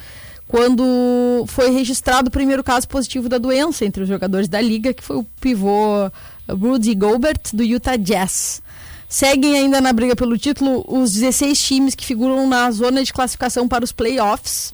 quando 0.46 1.44
foi 1.48 1.70
registrado 1.70 2.28
o 2.28 2.30
primeiro 2.30 2.62
caso 2.62 2.86
positivo 2.86 3.28
da 3.28 3.38
doença 3.38 3.84
entre 3.84 4.02
os 4.02 4.08
jogadores 4.08 4.48
da 4.48 4.60
liga, 4.60 4.92
que 4.92 5.02
foi 5.02 5.16
o 5.16 5.26
pivô 5.40 6.10
Rudy 6.48 6.94
Gobert, 6.94 7.40
do 7.54 7.62
Utah 7.62 7.96
Jazz. 7.96 8.62
Seguem 9.08 9.56
ainda 9.56 9.80
na 9.80 9.92
briga 9.92 10.14
pelo 10.14 10.36
título 10.36 10.84
os 10.86 11.12
16 11.12 11.58
times 11.58 11.94
que 11.94 12.04
figuram 12.04 12.46
na 12.46 12.70
zona 12.70 13.02
de 13.02 13.12
classificação 13.12 13.66
para 13.66 13.84
os 13.84 13.92
playoffs 13.92 14.73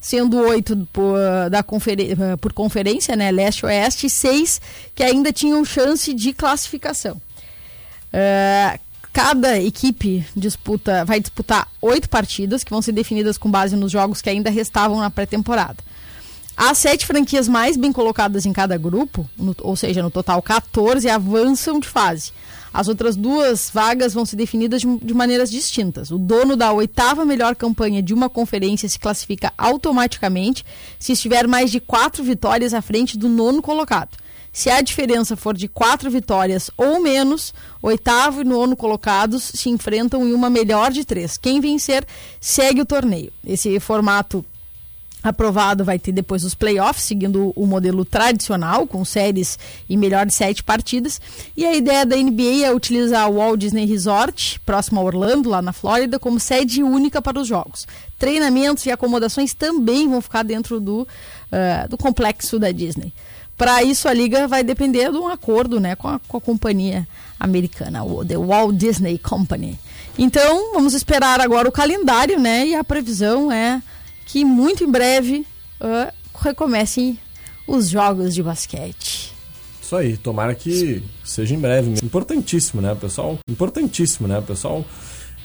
sendo 0.00 0.38
oito 0.38 0.76
por, 0.92 1.18
da 1.50 1.62
conferen- 1.62 2.14
por 2.40 2.52
conferência, 2.52 3.16
né, 3.16 3.30
leste 3.30 4.06
e 4.06 4.10
seis 4.10 4.60
que 4.94 5.02
ainda 5.02 5.32
tinham 5.32 5.64
chance 5.64 6.12
de 6.14 6.32
classificação. 6.32 7.20
Eh, 8.12 8.78
cada 9.12 9.58
equipe 9.60 10.24
disputa, 10.36 11.04
vai 11.04 11.18
disputar 11.20 11.66
oito 11.82 12.08
partidas 12.08 12.62
que 12.62 12.70
vão 12.70 12.80
ser 12.80 12.92
definidas 12.92 13.36
com 13.36 13.50
base 13.50 13.74
nos 13.76 13.90
jogos 13.90 14.22
que 14.22 14.30
ainda 14.30 14.50
restavam 14.50 15.00
na 15.00 15.10
pré-temporada. 15.10 15.76
As 16.56 16.78
sete 16.78 17.06
franquias 17.06 17.46
mais 17.48 17.76
bem 17.76 17.92
colocadas 17.92 18.44
em 18.46 18.52
cada 18.52 18.76
grupo, 18.76 19.28
no- 19.36 19.54
ou 19.60 19.76
seja, 19.76 20.02
no 20.02 20.10
total 20.10 20.40
14, 20.42 21.08
avançam 21.08 21.78
de 21.80 21.88
fase. 21.88 22.32
As 22.72 22.88
outras 22.88 23.16
duas 23.16 23.70
vagas 23.70 24.14
vão 24.14 24.24
ser 24.24 24.36
definidas 24.36 24.80
de, 24.80 24.98
de 24.98 25.14
maneiras 25.14 25.50
distintas. 25.50 26.10
O 26.10 26.18
dono 26.18 26.56
da 26.56 26.72
oitava 26.72 27.24
melhor 27.24 27.56
campanha 27.56 28.02
de 28.02 28.14
uma 28.14 28.28
conferência 28.28 28.88
se 28.88 28.98
classifica 28.98 29.52
automaticamente 29.56 30.64
se 30.98 31.12
estiver 31.12 31.46
mais 31.46 31.70
de 31.70 31.80
quatro 31.80 32.22
vitórias 32.22 32.74
à 32.74 32.82
frente 32.82 33.16
do 33.16 33.28
nono 33.28 33.62
colocado. 33.62 34.16
Se 34.52 34.70
a 34.70 34.80
diferença 34.80 35.36
for 35.36 35.56
de 35.56 35.68
quatro 35.68 36.10
vitórias 36.10 36.70
ou 36.76 37.00
menos, 37.00 37.54
oitavo 37.82 38.40
e 38.40 38.44
nono 38.44 38.76
colocados 38.76 39.44
se 39.54 39.68
enfrentam 39.68 40.26
em 40.26 40.32
uma 40.32 40.50
melhor 40.50 40.90
de 40.90 41.04
três. 41.04 41.36
Quem 41.36 41.60
vencer 41.60 42.04
segue 42.40 42.80
o 42.80 42.86
torneio. 42.86 43.32
Esse 43.46 43.78
formato 43.78 44.44
aprovado 45.22 45.84
vai 45.84 45.98
ter 45.98 46.12
depois 46.12 46.44
os 46.44 46.54
playoffs, 46.54 47.04
seguindo 47.04 47.52
o 47.56 47.66
modelo 47.66 48.04
tradicional, 48.04 48.86
com 48.86 49.04
séries 49.04 49.58
e 49.88 49.96
melhor 49.96 50.24
de 50.26 50.34
sete 50.34 50.62
partidas. 50.62 51.20
E 51.56 51.66
a 51.66 51.74
ideia 51.74 52.06
da 52.06 52.16
NBA 52.16 52.64
é 52.64 52.72
utilizar 52.72 53.28
o 53.28 53.36
Walt 53.36 53.58
Disney 53.58 53.84
Resort, 53.84 54.60
próximo 54.64 55.00
a 55.00 55.02
Orlando, 55.02 55.48
lá 55.50 55.60
na 55.60 55.72
Flórida, 55.72 56.18
como 56.18 56.38
sede 56.38 56.82
única 56.82 57.20
para 57.20 57.40
os 57.40 57.48
jogos. 57.48 57.86
Treinamentos 58.18 58.86
e 58.86 58.90
acomodações 58.90 59.54
também 59.54 60.08
vão 60.08 60.20
ficar 60.20 60.44
dentro 60.44 60.80
do, 60.80 61.06
ah, 61.50 61.86
do 61.88 61.98
complexo 61.98 62.58
da 62.58 62.70
Disney. 62.70 63.12
Para 63.56 63.82
isso, 63.82 64.08
a 64.08 64.14
liga 64.14 64.46
vai 64.46 64.62
depender 64.62 65.10
de 65.10 65.18
um 65.18 65.26
acordo 65.26 65.80
né, 65.80 65.96
com, 65.96 66.06
a, 66.06 66.20
com 66.28 66.36
a 66.36 66.40
companhia 66.40 67.06
americana, 67.40 68.04
o 68.04 68.24
The 68.24 68.36
Walt 68.36 68.76
Disney 68.76 69.18
Company. 69.18 69.76
Então, 70.16 70.74
vamos 70.74 70.94
esperar 70.94 71.40
agora 71.40 71.68
o 71.68 71.72
calendário, 71.72 72.38
né? 72.38 72.68
E 72.68 72.74
a 72.74 72.84
previsão 72.84 73.50
é 73.50 73.82
que 74.28 74.44
muito 74.44 74.84
em 74.84 74.90
breve 74.90 75.44
ah, 75.80 76.12
recomecem 76.40 77.18
os 77.66 77.88
jogos 77.88 78.34
de 78.34 78.42
basquete. 78.42 79.32
Isso 79.82 79.96
aí, 79.96 80.16
tomara 80.16 80.54
que 80.54 81.02
seja 81.24 81.54
em 81.54 81.58
breve. 81.58 81.94
Importantíssimo, 82.04 82.80
né, 82.80 82.94
pessoal? 82.94 83.38
Importantíssimo, 83.50 84.28
né, 84.28 84.40
pessoal? 84.46 84.84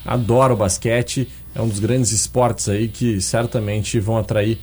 Adora 0.05 0.53
o 0.53 0.57
basquete, 0.57 1.27
é 1.55 1.61
um 1.61 1.67
dos 1.67 1.79
grandes 1.79 2.11
esportes 2.11 2.67
aí 2.67 2.89
que 2.89 3.21
certamente 3.21 3.99
vão 4.01 4.17
atrair 4.17 4.59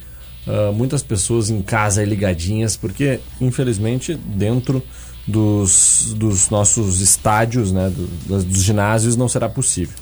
ah, 0.46 0.70
muitas 0.72 1.02
pessoas 1.02 1.48
em 1.50 1.62
casa 1.62 2.04
ligadinhas, 2.04 2.76
porque 2.76 3.20
infelizmente 3.40 4.14
dentro 4.14 4.82
dos, 5.26 6.12
dos 6.16 6.50
nossos 6.50 7.00
estádios, 7.00 7.72
né, 7.72 7.88
do- 7.90 8.42
dos 8.44 8.62
ginásios 8.62 9.16
não 9.16 9.28
será 9.28 9.48
possível. 9.48 9.94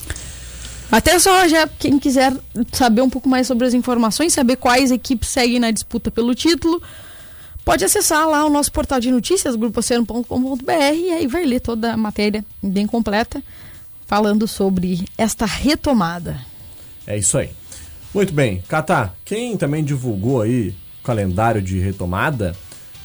Até 0.91 1.19
só 1.19 1.47
já 1.47 1.69
quem 1.69 1.99
quiser 1.99 2.33
saber 2.73 3.03
um 3.03 3.11
pouco 3.11 3.29
mais 3.29 3.47
sobre 3.47 3.67
as 3.67 3.75
informações, 3.75 4.33
saber 4.33 4.57
quais 4.57 4.91
equipes 4.91 5.29
seguem 5.29 5.59
na 5.59 5.71
disputa 5.71 6.11
pelo 6.11 6.35
título, 6.35 6.83
pode 7.65 7.85
acessar 7.85 8.27
lá 8.27 8.45
o 8.47 8.51
nosso 8.51 8.73
portal 8.73 8.99
de 8.99 9.11
notícias, 9.11 9.55
grupooceano.com.br, 9.55 10.73
e 10.95 11.13
aí 11.13 11.27
vai 11.27 11.45
ler 11.45 11.61
toda 11.61 11.93
a 11.93 11.97
matéria 11.97 12.43
bem 12.63 12.87
completa, 12.87 13.43
falando 14.07 14.49
sobre 14.49 15.05
esta 15.19 15.45
retomada. 15.45 16.41
É 17.07 17.19
isso 17.19 17.37
aí. 17.37 17.51
Muito 18.15 18.33
bem, 18.33 18.63
Catá, 18.67 19.13
quem 19.25 19.57
também 19.59 19.85
divulgou 19.85 20.41
aí 20.41 20.71
o 21.01 21.05
calendário 21.05 21.61
de 21.61 21.79
retomada 21.79 22.57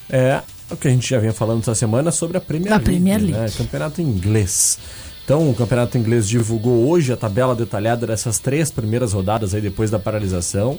é 0.09 0.41
o 0.71 0.77
que 0.77 0.87
a 0.87 0.91
gente 0.91 1.09
já 1.09 1.19
vinha 1.19 1.33
falando 1.33 1.61
essa 1.61 1.75
semana 1.75 2.11
sobre 2.11 2.37
a 2.37 2.41
Premier 2.41 2.69
Da 2.69 2.77
League, 2.77 2.91
Premier 2.91 3.21
né? 3.21 3.39
League. 3.39 3.57
Campeonato 3.57 4.01
inglês. 4.01 4.79
Então, 5.23 5.49
o 5.49 5.53
Campeonato 5.53 5.97
Inglês 5.97 6.27
divulgou 6.27 6.89
hoje 6.89 7.13
a 7.13 7.17
tabela 7.17 7.55
detalhada 7.55 8.05
dessas 8.05 8.39
três 8.39 8.69
primeiras 8.69 9.13
rodadas 9.13 9.53
aí 9.53 9.61
depois 9.61 9.89
da 9.89 9.97
paralisação. 9.97 10.77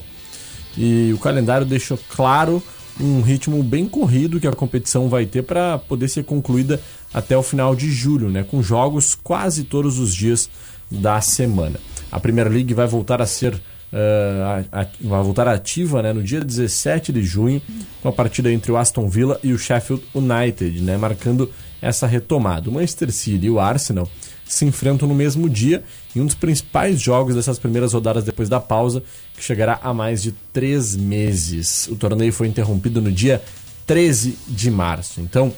E 0.77 1.13
o 1.15 1.19
calendário 1.19 1.67
deixou 1.67 1.99
claro 2.11 2.63
um 3.01 3.23
ritmo 3.23 3.63
bem 3.63 3.87
corrido 3.89 4.39
que 4.39 4.47
a 4.47 4.53
competição 4.53 5.09
vai 5.09 5.25
ter 5.25 5.43
para 5.43 5.79
poder 5.79 6.09
ser 6.09 6.25
concluída 6.25 6.81
até 7.13 7.37
o 7.37 7.43
final 7.43 7.75
de 7.75 7.91
julho, 7.91 8.29
né, 8.29 8.45
com 8.49 8.63
jogos 8.63 9.15
quase 9.15 9.65
todos 9.65 9.99
os 9.99 10.15
dias 10.15 10.49
da 10.91 11.21
semana. 11.21 11.81
A 12.13 12.21
Premier 12.21 12.49
League 12.49 12.75
vai 12.75 12.87
voltar 12.87 13.21
a 13.23 13.27
ser 13.27 13.61
eh, 13.97 14.65
a- 14.73 14.81
a- 14.81 14.87
vai 15.01 15.23
voltar 15.23 15.47
ativa 15.47 16.03
né, 16.03 16.13
no 16.13 16.21
dia 16.23 16.41
17 16.41 17.13
de 17.13 17.23
junho, 17.23 17.63
com 18.03 18.09
a 18.09 18.13
partida 18.13 18.51
entre 18.53 18.73
o 18.73 18.77
Aston 18.77 19.09
Villa 19.09 19.39
e 19.43 19.53
o 19.53 19.59
Sheffield 19.59 20.03
United, 20.13 20.81
né, 20.83 20.97
marcando 20.97 21.49
essa 21.81 22.05
retomada. 22.05 22.69
O 22.69 22.73
Manchester 22.73 23.13
City 23.13 23.47
e 23.47 23.51
o 23.51 23.61
Arsenal 23.61 24.09
se 24.55 24.65
enfrentam 24.65 25.09
no 25.09 25.15
mesmo 25.15 25.49
dia 25.49 25.83
em 26.15 26.21
um 26.21 26.27
dos 26.27 26.35
principais 26.35 27.01
jogos 27.01 27.35
dessas 27.35 27.59
primeiras 27.59 27.93
rodadas 27.93 28.25
depois 28.25 28.49
da 28.49 28.61
pausa, 28.61 29.03
que 29.37 29.43
chegará 29.43 29.81
a 29.83 29.93
mais 29.93 30.23
de 30.23 30.33
três 30.53 30.95
meses. 30.97 31.89
O 31.89 31.97
torneio 31.97 32.33
foi 32.33 32.49
interrompido 32.49 33.01
no 33.01 33.11
dia 33.11 33.43
13 33.87 34.39
de 34.49 34.71
março. 34.71 35.21
Então, 35.21 35.53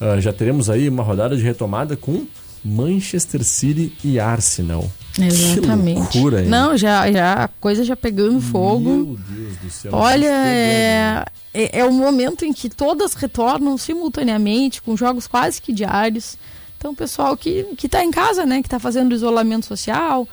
ah, 0.00 0.20
já 0.20 0.32
teremos 0.32 0.68
aí 0.68 0.88
uma 0.88 1.02
rodada 1.02 1.36
de 1.36 1.42
retomada 1.42 1.96
com 1.96 2.26
Manchester 2.64 3.44
City 3.44 3.92
e 4.04 4.18
Arsenal. 4.20 4.90
Exatamente. 5.18 6.08
Que 6.08 6.18
loucura, 6.18 6.42
hein? 6.42 6.48
Não, 6.48 6.76
já, 6.76 7.10
já 7.10 7.44
a 7.44 7.48
coisa 7.48 7.84
já 7.84 7.96
pegando 7.96 8.40
fogo. 8.40 8.90
Meu 8.90 9.18
Deus 9.28 9.56
do 9.58 9.70
céu. 9.70 9.92
Olha, 9.94 10.26
é, 10.26 11.24
é, 11.52 11.80
é 11.80 11.84
o 11.84 11.92
momento 11.92 12.44
em 12.44 12.52
que 12.52 12.68
todas 12.68 13.14
retornam 13.14 13.76
simultaneamente, 13.76 14.80
com 14.80 14.96
jogos 14.96 15.26
quase 15.26 15.60
que 15.60 15.72
diários. 15.72 16.36
Então, 16.82 16.96
pessoal 16.96 17.36
que, 17.36 17.62
que 17.76 17.88
tá 17.88 18.02
em 18.02 18.10
casa, 18.10 18.44
né, 18.44 18.60
que 18.60 18.68
tá 18.68 18.80
fazendo 18.80 19.14
isolamento 19.14 19.66
social, 19.66 20.26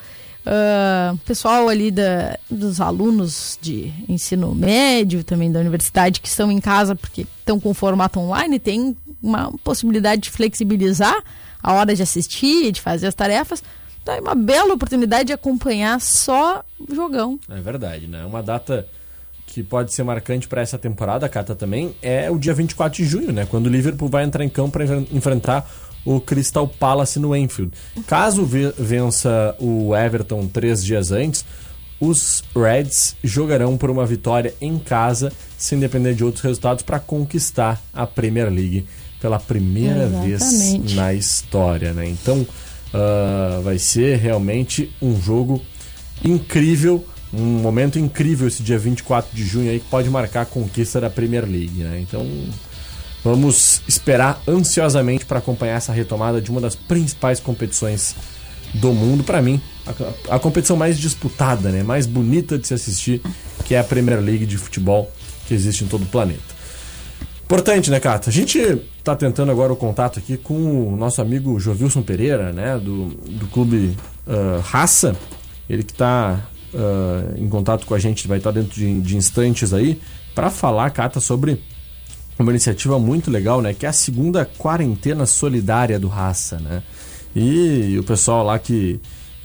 ah, 0.44 1.14
pessoal 1.24 1.70
ali 1.70 1.92
da, 1.92 2.40
dos 2.50 2.82
alunos 2.82 3.60
de 3.62 3.94
ensino 4.10 4.56
médio, 4.56 5.24
também 5.24 5.52
da 5.52 5.60
universidade, 5.60 6.20
que 6.20 6.28
estão 6.28 6.52
em 6.52 6.60
casa 6.60 6.96
porque 6.96 7.28
estão 7.38 7.60
com 7.60 7.72
formato 7.72 8.20
online, 8.20 8.58
tem 8.58 8.98
uma 9.22 9.52
possibilidade 9.64 10.24
de 10.24 10.32
flexibilizar 10.32 11.24
a 11.62 11.74
hora 11.74 11.94
de 11.94 12.02
assistir, 12.02 12.72
de 12.72 12.82
fazer 12.82 13.06
as 13.06 13.14
tarefas. 13.14 13.64
Então, 14.02 14.16
é 14.16 14.20
uma 14.20 14.34
bela 14.34 14.74
oportunidade 14.74 15.28
de 15.28 15.34
acompanhar 15.34 16.02
só 16.02 16.64
jogão. 16.92 17.40
É 17.48 17.62
verdade, 17.62 18.08
né? 18.08 18.26
Uma 18.26 18.42
data 18.42 18.88
que 19.46 19.62
pode 19.62 19.94
ser 19.94 20.02
marcante 20.04 20.48
para 20.48 20.62
essa 20.62 20.80
temporada, 20.80 21.30
Cata, 21.30 21.56
também, 21.56 21.96
é 22.02 22.32
o 22.32 22.40
dia 22.40 22.56
24 22.56 23.04
de 23.04 23.08
junho, 23.08 23.32
né? 23.32 23.46
Quando 23.46 23.68
o 23.68 23.70
Liverpool 23.70 24.10
vai 24.10 24.24
entrar 24.24 24.44
em 24.44 24.50
campo 24.50 24.72
para 24.72 24.86
enfrentar 25.12 25.70
o 26.06 26.20
Crystal 26.20 26.68
Palace 26.68 27.20
no 27.20 27.36
Enfield. 27.36 27.72
Caso 28.08 28.46
ve- 28.46 28.74
vença 28.78 29.56
o 29.60 29.96
Everton 29.96 30.48
três 30.48 30.84
dias 30.84 31.12
antes, 31.12 31.44
os 32.00 32.44
Reds 32.56 33.16
jogarão 33.24 33.78
por 33.78 33.90
uma 33.90 34.06
vitória 34.06 34.54
em 34.62 34.80
casa, 34.80 35.32
sem 35.58 35.78
depender 35.80 36.14
de 36.14 36.24
outros 36.24 36.44
resultados, 36.44 36.82
para 36.84 37.00
conquistar 37.00 37.82
a 37.94 38.08
Premier 38.08 38.50
League 38.50 38.86
pela 39.22 39.38
primeira 39.38 40.08
vez 40.08 40.42
Exatamente. 40.42 40.96
na 40.96 41.14
história, 41.14 41.92
né? 41.92 42.08
Então, 42.08 42.48
ah, 42.94 43.60
vai 43.62 43.78
ser 43.78 44.18
realmente 44.18 44.90
um 45.02 45.20
jogo 45.22 45.62
incrível, 46.24 47.06
um 47.34 47.44
momento 47.60 48.00
incrível 48.00 48.48
esse 48.48 48.64
dia 48.64 48.78
24 48.80 49.36
de 49.36 49.44
junho 49.46 49.70
aí 49.70 49.80
que 49.80 49.86
pode 49.90 50.10
marcar 50.10 50.42
a 50.42 50.46
conquista 50.46 51.00
da 51.02 51.10
Premier 51.10 51.44
League, 51.46 51.84
né? 51.84 52.00
Então, 52.02 52.26
Vamos 53.24 53.82
esperar 53.88 54.42
ansiosamente 54.48 55.26
para 55.26 55.40
acompanhar 55.40 55.76
essa 55.76 55.92
retomada 55.92 56.42
de 56.42 56.50
uma 56.50 56.62
das 56.62 56.76
principais 56.76 57.40
competições 57.40 58.16
do 58.74 58.94
mundo. 58.94 59.24
Para 59.24 59.42
mim, 59.42 59.62
a, 59.86 60.36
a 60.36 60.40
competição 60.40 60.78
mais 60.78 60.98
disputada, 60.98 61.70
né? 61.70 61.84
mais 61.84 62.06
bonita 62.06 62.58
de 62.58 62.68
se 62.68 62.74
assistir, 62.74 63.22
que 63.66 63.76
é 63.76 63.80
a 63.80 63.84
Premier 63.84 64.20
League 64.20 64.46
de 64.46 64.58
futebol 64.58 65.12
que 65.48 65.54
existe 65.54 65.84
em 65.84 65.88
todo 65.88 66.04
o 66.04 66.06
planeta. 66.06 66.60
Importante, 67.44 67.90
né, 67.90 68.00
Cata? 68.00 68.30
A 68.30 68.34
gente 68.34 68.80
tá 69.04 69.16
tentando 69.16 69.52
agora 69.52 69.74
o 69.74 69.76
contato 69.76 70.20
aqui 70.20 70.38
com 70.38 70.94
o 70.94 70.96
nosso 70.96 71.20
amigo 71.20 71.60
Jovilson 71.60 72.04
Pereira, 72.04 72.54
né, 72.54 72.78
do, 72.78 73.06
do 73.08 73.48
clube 73.48 73.98
ah, 74.28 74.62
Raça. 74.64 75.16
Ele 75.68 75.82
que 75.82 75.94
tá 75.94 76.48
ah, 76.76 77.34
em 77.36 77.50
contato 77.50 77.88
com 77.88 77.96
a 77.96 78.00
gente, 78.00 78.28
vai 78.28 78.38
estar 78.38 78.52
dentro 78.52 78.76
de, 78.76 79.02
de 79.02 79.18
instantes 79.18 79.74
aí, 79.74 80.00
para 80.36 80.52
falar, 80.52 80.92
Cata, 80.92 81.20
sobre 81.20 81.60
uma 82.44 82.52
iniciativa 82.52 82.98
muito 82.98 83.30
legal, 83.30 83.62
né, 83.62 83.74
que 83.74 83.86
é 83.86 83.90
a 83.90 83.94
segunda 83.94 84.46
quarentena 84.46 85.26
solidária 85.26 86.00
do 86.00 86.08
Raça, 86.08 86.58
né? 86.60 86.82
E 87.36 87.98
o 88.00 88.04
pessoal 88.04 88.44
lá 88.44 88.58
que 88.58 89.00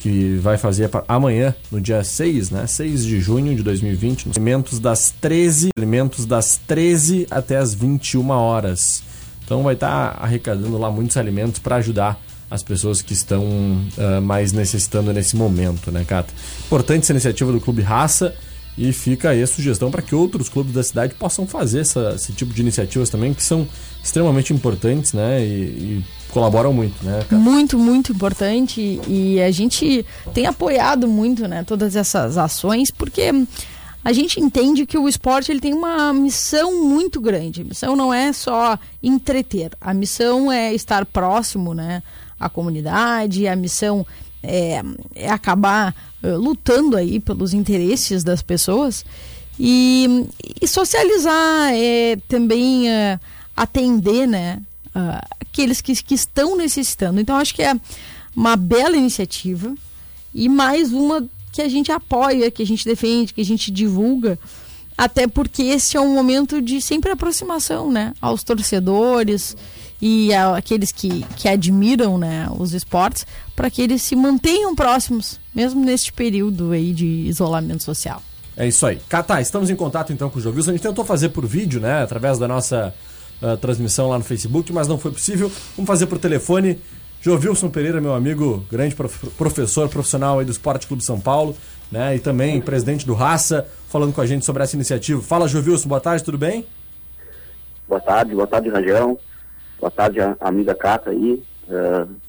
que 0.04 0.36
vai 0.36 0.58
fazer 0.58 0.90
amanhã, 1.08 1.54
no 1.72 1.80
dia 1.80 2.04
6, 2.04 2.50
né? 2.50 2.66
6 2.66 3.06
de 3.06 3.20
junho 3.20 3.56
de 3.56 3.62
2020, 3.62 4.28
nos 4.28 4.36
alimentos 4.36 4.78
das 4.78 5.10
13, 5.18 5.70
alimentos 5.74 6.26
das 6.26 6.60
13 6.66 7.26
até 7.30 7.56
as 7.56 7.72
21 7.72 8.28
horas. 8.28 9.02
Então 9.42 9.62
vai 9.62 9.72
estar 9.72 10.18
arrecadando 10.20 10.76
lá 10.76 10.90
muitos 10.90 11.16
alimentos 11.16 11.58
para 11.58 11.76
ajudar 11.76 12.20
as 12.50 12.62
pessoas 12.62 13.00
que 13.00 13.14
estão 13.14 13.80
ah, 13.96 14.20
mais 14.20 14.52
necessitando 14.52 15.10
nesse 15.10 15.36
momento, 15.36 15.90
né, 15.90 16.04
Cata? 16.06 16.34
Importante 16.66 17.04
essa 17.04 17.12
iniciativa 17.12 17.50
do 17.50 17.58
Clube 17.58 17.80
Raça 17.80 18.34
e 18.76 18.92
fica 18.92 19.30
aí 19.30 19.42
a 19.42 19.46
sugestão 19.46 19.90
para 19.90 20.02
que 20.02 20.14
outros 20.14 20.48
clubes 20.48 20.72
da 20.72 20.82
cidade 20.82 21.14
possam 21.14 21.46
fazer 21.46 21.80
essa- 21.80 22.12
esse 22.16 22.32
tipo 22.32 22.52
de 22.52 22.60
iniciativas 22.62 23.08
também, 23.08 23.32
que 23.32 23.42
são 23.42 23.66
extremamente 24.02 24.52
importantes, 24.52 25.12
né? 25.12 25.44
E, 25.44 25.48
e 26.00 26.04
colaboram 26.30 26.72
muito, 26.72 27.04
né, 27.04 27.20
Cata? 27.20 27.36
Muito, 27.36 27.78
muito 27.78 28.12
importante 28.12 29.00
e 29.08 29.40
a 29.40 29.50
gente 29.52 30.04
tem 30.34 30.46
apoiado 30.46 31.06
muito, 31.06 31.46
né, 31.46 31.62
todas 31.62 31.94
essas 31.94 32.36
ações, 32.36 32.90
porque 32.90 33.30
a 34.04 34.12
gente 34.12 34.40
entende 34.40 34.84
que 34.84 34.98
o 34.98 35.08
esporte 35.08 35.52
ele 35.52 35.60
tem 35.60 35.72
uma 35.72 36.12
missão 36.12 36.84
muito 36.84 37.20
grande. 37.20 37.62
A 37.62 37.64
missão 37.64 37.94
não 37.96 38.12
é 38.12 38.32
só 38.32 38.76
entreter, 39.02 39.70
a 39.80 39.94
missão 39.94 40.50
é 40.50 40.74
estar 40.74 41.06
próximo, 41.06 41.72
né, 41.72 42.02
à 42.38 42.48
comunidade, 42.48 43.46
a 43.46 43.54
missão 43.54 44.04
é, 44.44 44.82
é 45.14 45.30
acabar 45.30 45.94
eh, 46.22 46.36
lutando 46.36 46.96
aí 46.96 47.18
pelos 47.20 47.52
interesses 47.52 48.22
das 48.22 48.42
pessoas 48.42 49.04
e, 49.58 50.26
e 50.60 50.66
socializar, 50.66 51.72
é, 51.72 52.16
também 52.28 52.88
eh, 52.90 53.18
atender, 53.56 54.26
né, 54.26 54.60
aqueles 55.40 55.80
que, 55.80 55.94
que 56.02 56.14
estão 56.14 56.56
necessitando. 56.56 57.20
Então, 57.20 57.36
acho 57.36 57.54
que 57.54 57.62
é 57.62 57.74
uma 58.34 58.56
bela 58.56 58.96
iniciativa 58.96 59.74
e 60.34 60.48
mais 60.48 60.92
uma 60.92 61.28
que 61.52 61.62
a 61.62 61.68
gente 61.68 61.92
apoia, 61.92 62.50
que 62.50 62.62
a 62.62 62.66
gente 62.66 62.84
defende, 62.84 63.32
que 63.32 63.40
a 63.40 63.44
gente 63.44 63.70
divulga, 63.70 64.38
até 64.96 65.26
porque 65.26 65.62
esse 65.62 65.96
é 65.96 66.00
um 66.00 66.14
momento 66.14 66.60
de 66.60 66.80
sempre 66.80 67.10
aproximação, 67.10 67.90
né, 67.90 68.14
aos 68.20 68.42
torcedores 68.42 69.56
e 70.06 70.34
a- 70.34 70.54
aqueles 70.54 70.92
que, 70.92 71.24
que 71.34 71.48
admiram, 71.48 72.18
né, 72.18 72.46
os 72.58 72.74
esportes, 72.74 73.26
para 73.56 73.70
que 73.70 73.80
eles 73.80 74.02
se 74.02 74.14
mantenham 74.14 74.74
próximos, 74.74 75.40
mesmo 75.54 75.82
neste 75.82 76.12
período 76.12 76.72
aí 76.72 76.92
de 76.92 77.06
isolamento 77.06 77.82
social. 77.82 78.22
É 78.54 78.68
isso 78.68 78.84
aí. 78.84 79.00
Catá, 79.08 79.40
estamos 79.40 79.70
em 79.70 79.74
contato 79.74 80.12
então 80.12 80.28
com 80.28 80.38
o 80.38 80.42
Jovilson. 80.42 80.70
A 80.70 80.74
gente 80.74 80.82
tentou 80.82 81.06
fazer 81.06 81.30
por 81.30 81.46
vídeo, 81.46 81.80
né? 81.80 82.02
Através 82.02 82.38
da 82.38 82.46
nossa 82.46 82.94
ah, 83.40 83.56
transmissão 83.56 84.10
lá 84.10 84.18
no 84.18 84.24
Facebook, 84.24 84.70
mas 84.74 84.86
não 84.86 84.98
foi 84.98 85.10
possível. 85.10 85.50
Vamos 85.74 85.86
fazer 85.88 86.06
por 86.06 86.18
telefone. 86.18 86.78
Jovilson 87.22 87.70
Pereira, 87.70 87.98
meu 87.98 88.12
amigo, 88.14 88.62
grande 88.70 88.94
prof- 88.94 89.30
professor 89.38 89.88
profissional 89.88 90.38
aí 90.38 90.44
do 90.44 90.52
Esporte 90.52 90.86
Clube 90.86 91.02
São 91.02 91.18
Paulo, 91.18 91.56
né? 91.90 92.14
E 92.14 92.18
também 92.18 92.60
presidente 92.60 93.06
do 93.06 93.14
Raça, 93.14 93.66
falando 93.88 94.12
com 94.12 94.20
a 94.20 94.26
gente 94.26 94.44
sobre 94.44 94.62
essa 94.62 94.76
iniciativa. 94.76 95.22
Fala, 95.22 95.48
Jovilson, 95.48 95.88
boa 95.88 96.00
tarde, 96.00 96.22
tudo 96.22 96.36
bem? 96.36 96.66
Boa 97.88 98.00
tarde, 98.02 98.34
boa 98.34 98.46
tarde, 98.46 98.68
Rangel. 98.68 99.18
Boa 99.78 99.90
tarde, 99.90 100.18
amiga 100.40 100.74
Cata 100.74 101.10
aí, 101.10 101.42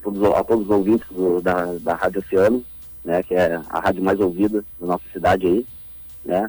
todos, 0.04 0.24
a 0.34 0.44
todos 0.44 0.66
os 0.66 0.70
ouvintes 0.70 1.08
do- 1.10 1.42
da, 1.42 1.66
da 1.82 1.96
Rádio 1.96 2.22
Oceano, 2.22 2.64
né, 3.04 3.24
que 3.24 3.34
é 3.34 3.60
a 3.70 3.80
rádio 3.80 4.04
mais 4.04 4.20
ouvida 4.20 4.64
da 4.80 4.88
nossa 4.88 5.04
cidade 5.14 5.46
aí, 5.48 5.66
né. 6.24 6.48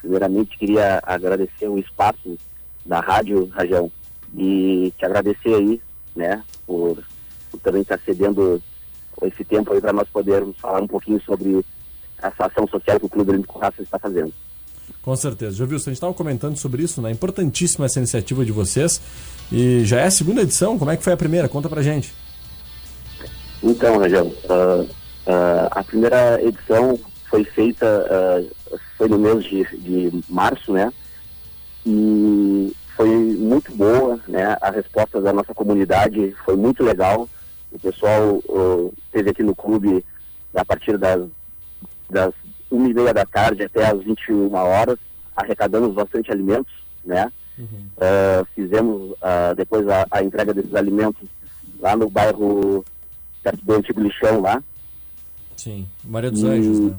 Primeiramente, 0.00 0.56
queria 0.58 1.00
agradecer 1.02 1.68
o 1.68 1.78
espaço 1.78 2.36
da 2.84 3.00
Rádio 3.00 3.46
Rangel 3.46 3.90
e 4.36 4.92
te 4.98 5.04
agradecer 5.04 5.54
aí, 5.54 5.80
né, 6.16 6.42
por, 6.66 6.98
por 7.50 7.60
também 7.60 7.82
estar 7.82 7.98
cedendo 8.04 8.60
esse 9.22 9.44
tempo 9.44 9.72
aí 9.72 9.80
para 9.80 9.92
nós 9.92 10.08
podermos 10.08 10.56
falar 10.58 10.80
um 10.82 10.86
pouquinho 10.86 11.20
sobre 11.22 11.64
essa 12.20 12.46
ação 12.46 12.66
social 12.68 12.98
que 12.98 13.06
o 13.06 13.08
Clube 13.08 13.30
Olímpico 13.32 13.58
Raça 13.58 13.82
está 13.82 13.98
fazendo. 13.98 14.32
Com 15.02 15.14
certeza. 15.16 15.56
Jovilson, 15.56 15.90
a 15.90 15.92
gente 15.92 15.96
estava 15.98 16.14
comentando 16.14 16.56
sobre 16.56 16.82
isso, 16.82 17.00
né? 17.02 17.10
Importantíssima 17.10 17.86
essa 17.86 17.98
iniciativa 17.98 18.44
de 18.44 18.52
vocês. 18.52 19.00
E 19.50 19.84
já 19.84 20.00
é 20.00 20.04
a 20.04 20.10
segunda 20.10 20.42
edição, 20.42 20.78
como 20.78 20.90
é 20.90 20.96
que 20.96 21.02
foi 21.02 21.12
a 21.12 21.16
primeira? 21.16 21.48
Conta 21.48 21.68
pra 21.68 21.82
gente. 21.82 22.12
Então, 23.62 23.98
Rangel, 23.98 24.32
ah, 24.48 24.84
ah, 25.26 25.68
a 25.72 25.84
primeira 25.84 26.42
edição 26.42 26.98
foi 27.28 27.44
feita, 27.44 28.06
ah, 28.10 28.78
foi 28.96 29.08
no 29.08 29.18
mês 29.18 29.44
de, 29.44 29.64
de 29.78 30.20
março, 30.28 30.72
né? 30.72 30.92
E 31.86 32.72
foi 32.96 33.08
muito 33.08 33.74
boa, 33.74 34.20
né? 34.28 34.56
A 34.60 34.70
resposta 34.70 35.20
da 35.20 35.32
nossa 35.32 35.54
comunidade 35.54 36.34
foi 36.44 36.56
muito 36.56 36.84
legal. 36.84 37.28
O 37.72 37.78
pessoal 37.78 38.42
ah, 38.50 38.90
esteve 39.06 39.30
aqui 39.30 39.42
no 39.42 39.54
clube 39.54 40.04
a 40.54 40.64
partir 40.64 40.98
das, 40.98 41.26
das 42.10 42.32
e 42.70 42.74
meia 42.74 43.14
da 43.14 43.24
tarde 43.24 43.62
até 43.62 43.86
as 43.86 44.02
21 44.02 44.52
horas, 44.54 44.98
arrecadamos 45.34 45.94
bastante 45.94 46.30
alimentos, 46.30 46.72
né? 47.04 47.32
Ah, 48.00 48.44
fizemos 48.54 49.14
ah, 49.22 49.52
depois 49.54 49.86
a, 49.88 50.06
a 50.10 50.22
entrega 50.22 50.52
desses 50.54 50.74
alimentos 50.74 51.28
lá 51.80 51.96
no 51.96 52.08
bairro 52.10 52.84
do 53.62 53.72
antigo 53.74 54.00
lixão 54.00 54.40
lá, 54.40 54.62
Sim. 55.56 55.86
Maria 56.04 56.30
dos 56.30 56.42
Hum. 56.42 56.50
Anjos, 56.50 56.78
né? 56.80 56.96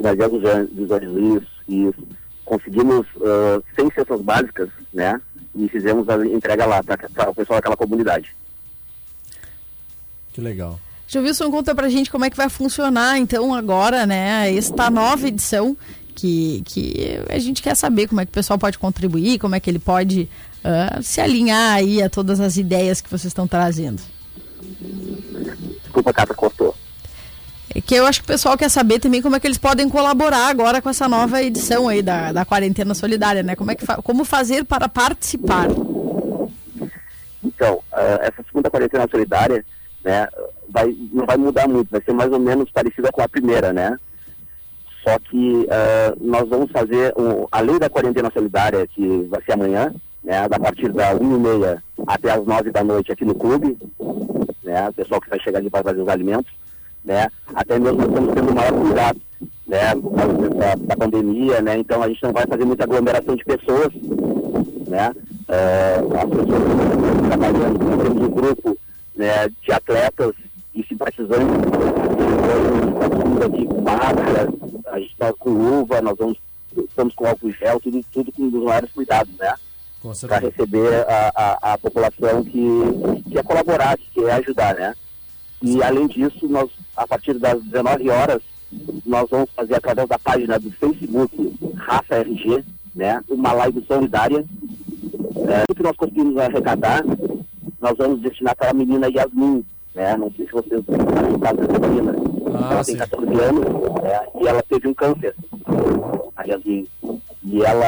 na 0.00 0.14
Via 0.14 0.28
dos 0.28 0.44
An- 0.44 0.64
dos 0.72 0.90
Anjos, 0.90 1.16
isso, 1.42 1.48
isso. 1.68 2.08
Conseguimos 2.44 3.06
ah, 3.22 3.60
100 3.76 3.90
cestas 3.92 4.20
básicas, 4.22 4.68
né? 4.92 5.20
E 5.54 5.68
fizemos 5.68 6.08
a 6.08 6.16
entrega 6.26 6.64
lá 6.66 6.82
para 6.82 7.30
o 7.30 7.34
pessoal 7.34 7.58
daquela 7.58 7.76
comunidade. 7.76 8.34
Que 10.32 10.40
legal. 10.40 10.80
Jovilson, 11.06 11.50
conta 11.50 11.74
pra 11.74 11.90
gente 11.90 12.10
como 12.10 12.24
é 12.24 12.30
que 12.30 12.36
vai 12.36 12.48
funcionar, 12.48 13.18
então, 13.18 13.52
agora, 13.54 14.06
né, 14.06 14.50
esta 14.54 14.88
nova 14.88 15.28
edição, 15.28 15.76
que, 16.12 16.62
que 16.64 17.18
a 17.28 17.38
gente 17.38 17.62
quer 17.62 17.74
saber 17.74 18.06
como 18.06 18.20
é 18.20 18.24
que 18.24 18.30
o 18.30 18.34
pessoal 18.34 18.58
pode 18.58 18.78
contribuir, 18.78 19.38
como 19.38 19.54
é 19.54 19.60
que 19.60 19.68
ele 19.70 19.78
pode 19.78 20.28
ah, 20.62 21.00
se 21.02 21.20
alinhar 21.20 21.74
aí 21.74 22.02
a 22.02 22.08
todas 22.08 22.38
as 22.40 22.56
ideias 22.56 23.00
que 23.00 23.10
vocês 23.10 23.26
estão 23.30 23.46
trazendo. 23.48 24.00
Desculpa, 25.82 26.12
Cata, 26.12 26.34
cortou. 26.34 26.74
É 27.74 27.80
que 27.80 27.94
eu 27.94 28.04
acho 28.06 28.20
que 28.20 28.24
o 28.24 28.28
pessoal 28.28 28.56
quer 28.56 28.68
saber 28.68 28.98
também 28.98 29.22
como 29.22 29.34
é 29.34 29.40
que 29.40 29.46
eles 29.46 29.56
podem 29.58 29.88
colaborar 29.88 30.48
agora 30.48 30.82
com 30.82 30.90
essa 30.90 31.08
nova 31.08 31.42
edição 31.42 31.88
aí 31.88 32.02
da, 32.02 32.30
da 32.32 32.44
quarentena 32.44 32.94
solidária, 32.94 33.42
né? 33.42 33.56
Como, 33.56 33.70
é 33.70 33.74
que 33.74 33.84
fa- 33.86 34.02
como 34.02 34.24
fazer 34.24 34.64
para 34.64 34.88
participar? 34.88 35.68
Então, 37.42 37.80
ah, 37.92 38.18
essa 38.22 38.42
segunda 38.46 38.70
quarentena 38.70 39.06
solidária, 39.10 39.64
né, 40.04 40.28
vai, 40.68 40.94
não 41.12 41.24
vai 41.24 41.36
mudar 41.36 41.66
muito, 41.66 41.90
vai 41.90 42.02
ser 42.02 42.12
mais 42.12 42.30
ou 42.30 42.38
menos 42.38 42.70
parecida 42.70 43.10
com 43.10 43.22
a 43.22 43.28
primeira, 43.28 43.72
né? 43.72 43.96
Só 45.02 45.18
que 45.18 45.66
ah, 45.70 46.14
nós 46.20 46.48
vamos 46.48 46.70
fazer, 46.70 47.12
um, 47.16 47.46
além 47.50 47.78
da 47.78 47.90
quarentena 47.90 48.30
solidária, 48.32 48.86
que 48.86 49.26
vai 49.28 49.42
ser 49.42 49.52
amanhã, 49.52 49.92
né, 50.22 50.48
da 50.48 50.58
partir 50.58 50.92
da 50.92 51.14
1h30 51.14 51.82
até 52.06 52.30
as 52.30 52.44
9 52.46 52.70
da 52.70 52.84
noite 52.84 53.10
aqui 53.10 53.24
no 53.24 53.34
clube, 53.34 53.76
né, 54.62 54.88
o 54.88 54.92
pessoal 54.92 55.20
que 55.20 55.28
vai 55.28 55.40
chegar 55.40 55.58
ali 55.58 55.68
para 55.68 55.82
fazer 55.82 56.00
os 56.00 56.08
alimentos, 56.08 56.52
né, 57.04 57.26
até 57.54 57.78
mesmo 57.78 57.98
nós 57.98 58.08
estamos 58.08 58.34
tendo 58.34 58.54
maior 58.54 58.72
cuidado, 58.72 59.20
né, 59.66 59.94
por 59.96 60.14
causa 60.14 60.50
da, 60.50 60.74
da 60.76 60.96
pandemia, 60.96 61.60
né, 61.60 61.78
então 61.78 62.02
a 62.02 62.08
gente 62.08 62.22
não 62.22 62.32
vai 62.32 62.46
fazer 62.46 62.64
muita 62.64 62.84
aglomeração 62.84 63.34
de 63.34 63.44
pessoas, 63.44 63.92
né, 64.86 65.12
é, 65.48 65.94
as 65.96 66.30
pessoas 66.30 66.62
trabalhando, 67.28 67.84
nós 67.84 68.02
temos 68.02 68.22
um 68.22 68.30
grupo 68.30 68.78
né, 69.16 69.48
de 69.48 69.72
atletas 69.72 70.32
e 70.74 70.80
estamos 70.80 71.02
aqui 73.42 73.66
com 73.66 73.80
máscara, 73.82 74.48
a 74.86 74.98
gente 74.98 75.12
está 75.12 75.32
com 75.34 75.50
luva, 75.50 76.00
nós 76.00 76.16
vamos, 76.16 76.38
estamos 76.76 77.14
com 77.14 77.26
álcool 77.26 77.52
gel, 77.52 77.78
tudo, 77.80 78.00
tudo 78.12 78.32
com 78.32 78.46
os 78.46 78.52
maiores 78.52 78.90
cuidados, 78.92 79.32
né? 79.38 79.54
Para 80.26 80.38
receber 80.38 81.06
a, 81.08 81.32
a, 81.34 81.72
a 81.74 81.78
população 81.78 82.42
que 82.42 82.60
que 83.24 83.30
quer 83.30 83.44
colaborar, 83.44 83.96
que 83.96 84.10
quer 84.14 84.32
ajudar, 84.32 84.74
né? 84.74 84.94
E 85.62 85.80
além 85.82 86.08
disso, 86.08 86.48
nós, 86.48 86.70
a 86.96 87.06
partir 87.06 87.34
das 87.38 87.62
19 87.62 88.10
horas, 88.10 88.42
nós 89.06 89.28
vamos 89.30 89.48
fazer 89.54 89.76
através 89.76 90.08
da 90.08 90.18
página 90.18 90.58
do 90.58 90.70
Facebook 90.72 91.54
Raça 91.76 92.16
RG, 92.16 92.64
né? 92.94 93.22
Uma 93.28 93.52
live 93.52 93.84
solidária, 93.86 94.44
É, 95.34 95.64
o 95.70 95.74
que 95.74 95.82
nós 95.82 95.96
conseguimos 95.96 96.36
arrecadar, 96.36 97.02
nós 97.80 97.96
vamos 97.96 98.20
destinar 98.20 98.54
para 98.54 98.70
a 98.70 98.74
menina 98.74 99.08
Yasmin, 99.08 99.64
né? 99.94 100.16
Não 100.16 100.30
sei 100.32 100.46
se 100.46 100.52
vocês 100.52 100.82
sabem 100.84 101.34
o 101.34 101.38
caso 101.38 101.56
dessa 101.56 101.78
menina. 101.78 102.14
Ah, 102.54 102.72
ela 102.72 102.84
sim. 102.84 102.92
tem 102.92 103.08
14 103.08 103.40
anos 103.40 103.64
né? 104.02 104.20
e 104.40 104.48
ela 104.48 104.62
teve 104.62 104.88
um 104.88 104.94
câncer, 104.94 105.34
a 106.36 106.44
Yasmin. 106.44 106.86
E 107.44 107.62
ela 107.62 107.86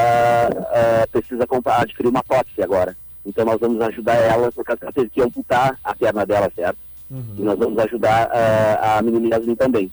é, 0.71 1.07
precisa 1.07 1.47
comprar, 1.47 1.81
adquirir 1.81 2.09
uma 2.09 2.23
prótese 2.23 2.61
agora. 2.61 2.95
Então 3.25 3.45
nós 3.45 3.59
vamos 3.59 3.81
ajudar 3.81 4.15
ela, 4.15 4.51
porque 4.51 4.71
ela 4.81 4.91
teve 4.91 5.09
que 5.09 5.21
amputar 5.21 5.77
a 5.83 5.95
perna 5.95 6.25
dela, 6.25 6.51
certo? 6.55 6.77
E 7.37 7.41
nós 7.41 7.57
vamos 7.57 7.77
ajudar 7.79 8.29
é, 8.33 8.79
a 8.81 9.01
menina 9.01 9.35
Yasmin 9.35 9.55
também. 9.55 9.91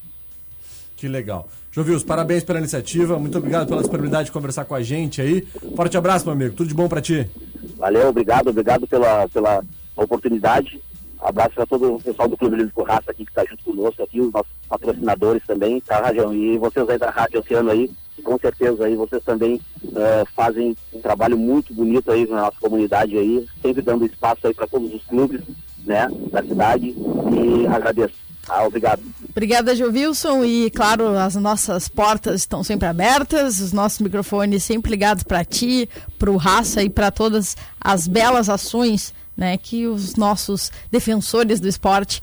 Que 0.97 1.09
legal. 1.09 1.49
Jovilson, 1.71 2.07
parabéns 2.07 2.45
pela 2.45 2.59
iniciativa. 2.59 3.19
Muito 3.19 3.39
obrigado 3.39 3.67
pela 3.67 3.81
disponibilidade 3.81 4.27
de 4.27 4.33
conversar 4.33 4.65
com 4.65 4.75
a 4.75 4.83
gente 4.83 5.21
aí. 5.21 5.43
Forte 5.75 5.97
abraço, 5.97 6.27
meu 6.27 6.35
amigo. 6.35 6.55
Tudo 6.55 6.69
de 6.69 6.75
bom 6.75 6.89
pra 6.89 7.01
ti. 7.01 7.29
Valeu, 7.77 8.09
obrigado, 8.09 8.49
obrigado 8.49 8.87
pela, 8.87 9.27
pela 9.29 9.65
oportunidade. 9.97 10.81
Abraço 11.23 11.55
para 11.55 11.67
todo 11.67 11.95
o 11.95 12.01
pessoal 12.03 12.29
do 12.29 12.37
Clube 12.37 12.57
Livre 12.57 12.73
Raça 12.85 13.13
aqui 13.13 13.25
que 13.25 13.31
está 13.31 13.45
junto 13.45 13.63
conosco, 13.65 14.03
aqui, 14.03 14.21
os 14.21 14.33
nossos 14.33 14.53
patrocinadores 14.69 15.43
também, 15.47 15.81
tá, 15.81 16.01
Rajão? 16.01 16.35
E 16.35 16.59
vocês 16.59 16.89
aí 16.89 16.99
da 16.99 17.11
Rádio 17.11 17.39
Oceano 17.39 17.71
aí, 17.71 17.89
com 18.25 18.37
certeza 18.39 18.85
aí 18.85 18.97
vocês 18.97 19.23
também 19.23 19.61
eh, 19.95 20.25
fazem 20.35 20.77
um 20.93 21.01
trabalho 21.01 21.39
muito 21.39 21.73
bonito 21.73 22.11
aí 22.11 22.27
na 22.27 22.43
nossa 22.43 22.57
comunidade 22.61 23.17
aí, 23.17 23.47
sempre 23.63 23.83
dando 23.83 24.05
espaço 24.05 24.49
aí 24.49 24.53
para 24.53 24.67
todos 24.67 24.93
os 24.93 25.03
clubes, 25.05 25.41
né, 25.85 26.09
da 26.31 26.43
cidade. 26.43 26.89
E 26.89 27.67
agradeço. 27.69 28.15
Ah, 28.49 28.65
obrigado. 28.65 29.01
Obrigada, 29.31 29.77
Jovilson. 29.77 30.45
E, 30.45 30.71
claro, 30.71 31.17
as 31.17 31.37
nossas 31.37 31.89
portas 31.89 32.41
estão 32.41 32.65
sempre 32.65 32.89
abertas, 32.89 33.61
os 33.61 33.73
nossos 33.73 34.01
microfones 34.01 34.65
sempre 34.65 34.91
ligados 34.91 35.23
para 35.23 35.45
ti, 35.45 35.89
para 36.19 36.31
o 36.31 36.37
Raça 36.37 36.83
e 36.83 36.91
para 36.91 37.13
todas 37.13 37.57
as 37.81 38.09
belas 38.09 38.49
ações 38.49 39.15
né, 39.37 39.57
que 39.57 39.87
os 39.87 40.17
nossos 40.17 40.71
defensores 40.91 41.61
do 41.61 41.69
esporte 41.69 42.21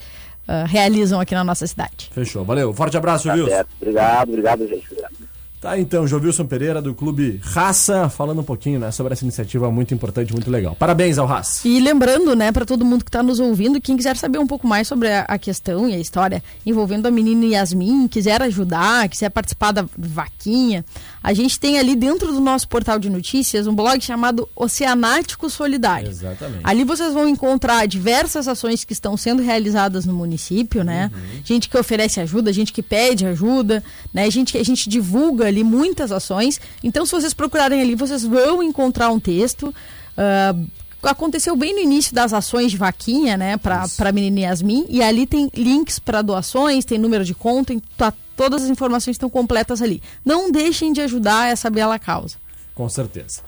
ah, 0.47 0.65
realizam 0.65 1.19
aqui 1.19 1.35
na 1.35 1.43
nossa 1.43 1.67
cidade. 1.67 2.09
Fechou. 2.11 2.43
Valeu. 2.43 2.73
Forte 2.73 2.97
abraço, 2.97 3.27
Tá 3.27 3.35
certo. 3.45 3.69
Obrigado, 3.79 4.29
obrigado, 4.29 4.67
gente. 4.67 4.85
Obrigado. 4.91 5.28
Tá, 5.61 5.77
então, 5.77 6.07
Jovilson 6.07 6.45
Pereira, 6.45 6.81
do 6.81 6.95
Clube 6.95 7.37
Raça, 7.43 8.07
falando 8.07 8.39
um 8.39 8.43
pouquinho 8.45 8.79
né, 8.79 8.91
sobre 8.91 9.11
essa 9.11 9.25
iniciativa 9.25 9.69
muito 9.69 9.93
importante, 9.93 10.31
muito 10.31 10.49
legal. 10.49 10.73
Parabéns 10.73 11.17
ao 11.17 11.27
Raça. 11.27 11.67
E 11.67 11.81
lembrando, 11.81 12.33
né, 12.33 12.49
para 12.49 12.65
todo 12.65 12.85
mundo 12.85 13.03
que 13.03 13.09
está 13.09 13.21
nos 13.21 13.41
ouvindo, 13.41 13.81
quem 13.81 13.97
quiser 13.97 14.15
saber 14.15 14.39
um 14.39 14.47
pouco 14.47 14.65
mais 14.65 14.87
sobre 14.87 15.11
a, 15.11 15.23
a 15.23 15.37
questão 15.37 15.89
e 15.89 15.93
a 15.93 15.99
história 15.99 16.41
envolvendo 16.65 17.07
a 17.07 17.11
menina 17.11 17.45
Yasmin, 17.45 18.07
quiser 18.07 18.41
ajudar, 18.41 19.09
quiser 19.09 19.29
participar 19.29 19.73
da 19.73 19.85
vaquinha, 19.97 20.85
a 21.21 21.33
gente 21.33 21.59
tem 21.59 21.77
ali 21.77 21.93
dentro 21.93 22.31
do 22.31 22.39
nosso 22.39 22.65
portal 22.69 22.97
de 22.97 23.09
notícias 23.09 23.67
um 23.67 23.75
blog 23.75 23.99
chamado 23.99 24.47
Oceanático 24.55 25.49
Solidário. 25.49 26.09
Exatamente. 26.09 26.61
Ali 26.63 26.85
vocês 26.85 27.13
vão 27.13 27.27
encontrar 27.27 27.85
diversas 27.85 28.47
ações 28.47 28.85
que 28.85 28.93
estão 28.93 29.17
sendo 29.17 29.41
realizadas 29.41 30.05
no 30.05 30.13
município, 30.13 30.85
né? 30.85 31.11
Gente 31.43 31.67
que 31.67 31.77
oferece 31.77 32.21
ajuda, 32.21 32.53
gente 32.53 32.71
que 32.71 32.81
pede 32.81 33.25
ajuda, 33.25 33.83
né? 34.13 34.29
Gente 34.31 34.53
que 34.53 34.57
a 34.57 34.63
gente 34.63 34.87
divulga 34.87 35.48
ali 35.49 35.63
muitas 35.63 36.11
ações. 36.11 36.59
Então, 36.83 37.05
se 37.05 37.11
vocês 37.11 37.33
procurarem 37.33 37.81
ali, 37.81 37.95
vocês 37.95 38.23
vão 38.23 38.63
encontrar 38.63 39.09
um 39.09 39.19
texto. 39.19 39.73
ah, 40.17 40.55
aconteceu 41.01 41.55
bem 41.55 41.73
no 41.73 41.79
início 41.79 42.13
das 42.13 42.33
ações 42.33 42.71
de 42.71 42.77
vaquinha, 42.77 43.37
né, 43.37 43.55
para 43.55 43.85
a 43.99 44.11
menina 44.11 44.41
Yasmin, 44.41 44.85
e 44.89 45.01
ali 45.01 45.25
tem 45.25 45.49
links 45.55 45.97
para 45.97 46.21
doações, 46.21 46.83
tem 46.83 46.97
número 46.97 47.23
de 47.23 47.33
conta, 47.33 47.67
tem- 47.67 47.81
tá- 47.97 48.11
todas 48.35 48.63
as 48.63 48.69
informações 48.69 49.13
estão 49.15 49.29
completas 49.29 49.81
ali. 49.81 50.01
Não 50.25 50.51
deixem 50.51 50.91
de 50.91 50.99
ajudar 50.99 51.47
essa 51.49 51.69
bela 51.69 51.97
causa. 51.97 52.35
Com 52.75 52.89
certeza. 52.89 53.39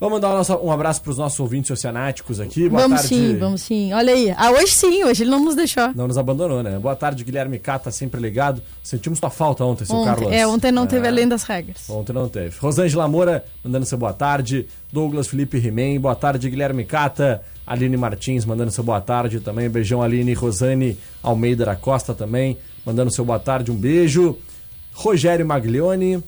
Vamos 0.00 0.14
mandar 0.20 0.30
um, 0.32 0.36
nosso- 0.38 0.54
um 0.62 0.70
abraço 0.70 1.02
para 1.02 1.10
os 1.10 1.18
nossos 1.18 1.40
ouvintes 1.40 1.72
oceanáticos 1.72 2.38
aqui. 2.38 2.68
Boa 2.68 2.82
vamos 2.82 3.00
tarde. 3.00 3.14
sim, 3.16 3.36
vamos 3.36 3.62
sim. 3.62 3.92
Olha 3.92 4.12
aí. 4.12 4.30
Ah, 4.36 4.52
hoje 4.52 4.68
sim, 4.72 5.02
hoje 5.02 5.24
ele 5.24 5.30
não 5.30 5.44
nos 5.44 5.56
deixou. 5.56 5.92
Não 5.92 6.06
nos 6.06 6.16
abandonou, 6.16 6.62
né? 6.62 6.78
Boa 6.78 6.94
tarde, 6.94 7.24
Guilherme 7.24 7.58
Cata, 7.58 7.90
sempre 7.90 8.20
ligado. 8.20 8.62
Sentimos 8.80 9.18
tua 9.18 9.28
falta 9.28 9.64
ontem, 9.64 9.84
seu 9.84 9.96
Ontem, 9.96 10.06
Carlos. 10.06 10.32
é, 10.32 10.46
ontem 10.46 10.70
não 10.70 10.86
teve 10.86 11.06
É. 11.06 11.08
além 11.08 11.26
das 11.26 11.42
regras. 11.42 11.90
Ontem 11.90 12.12
não 12.12 12.28
teve. 12.28 12.56
Rosângela 12.60 13.08
Moura, 13.08 13.44
mandando 13.64 13.86
seu 13.86 13.98
boa 13.98 14.12
tarde. 14.12 14.68
Douglas 14.92 15.26
Felipe 15.26 15.58
Rimem, 15.58 15.98
boa 15.98 16.14
tarde, 16.14 16.48
Guilherme 16.48 16.84
Cata. 16.84 17.42
Aline 17.66 17.96
Martins, 17.96 18.44
mandando 18.44 18.70
seu 18.70 18.84
boa 18.84 19.00
tarde 19.00 19.40
também. 19.40 19.68
Beijão, 19.68 20.00
Aline. 20.00 20.32
Rosane 20.32 20.96
Almeida 21.22 21.64
da 21.64 21.74
Costa 21.74 22.14
também, 22.14 22.56
mandando 22.86 23.10
seu 23.10 23.24
boa 23.24 23.40
tarde. 23.40 23.72
Um 23.72 23.76
beijo. 23.76 24.38
Rogério 24.94 25.44
Maglione, 25.44 26.22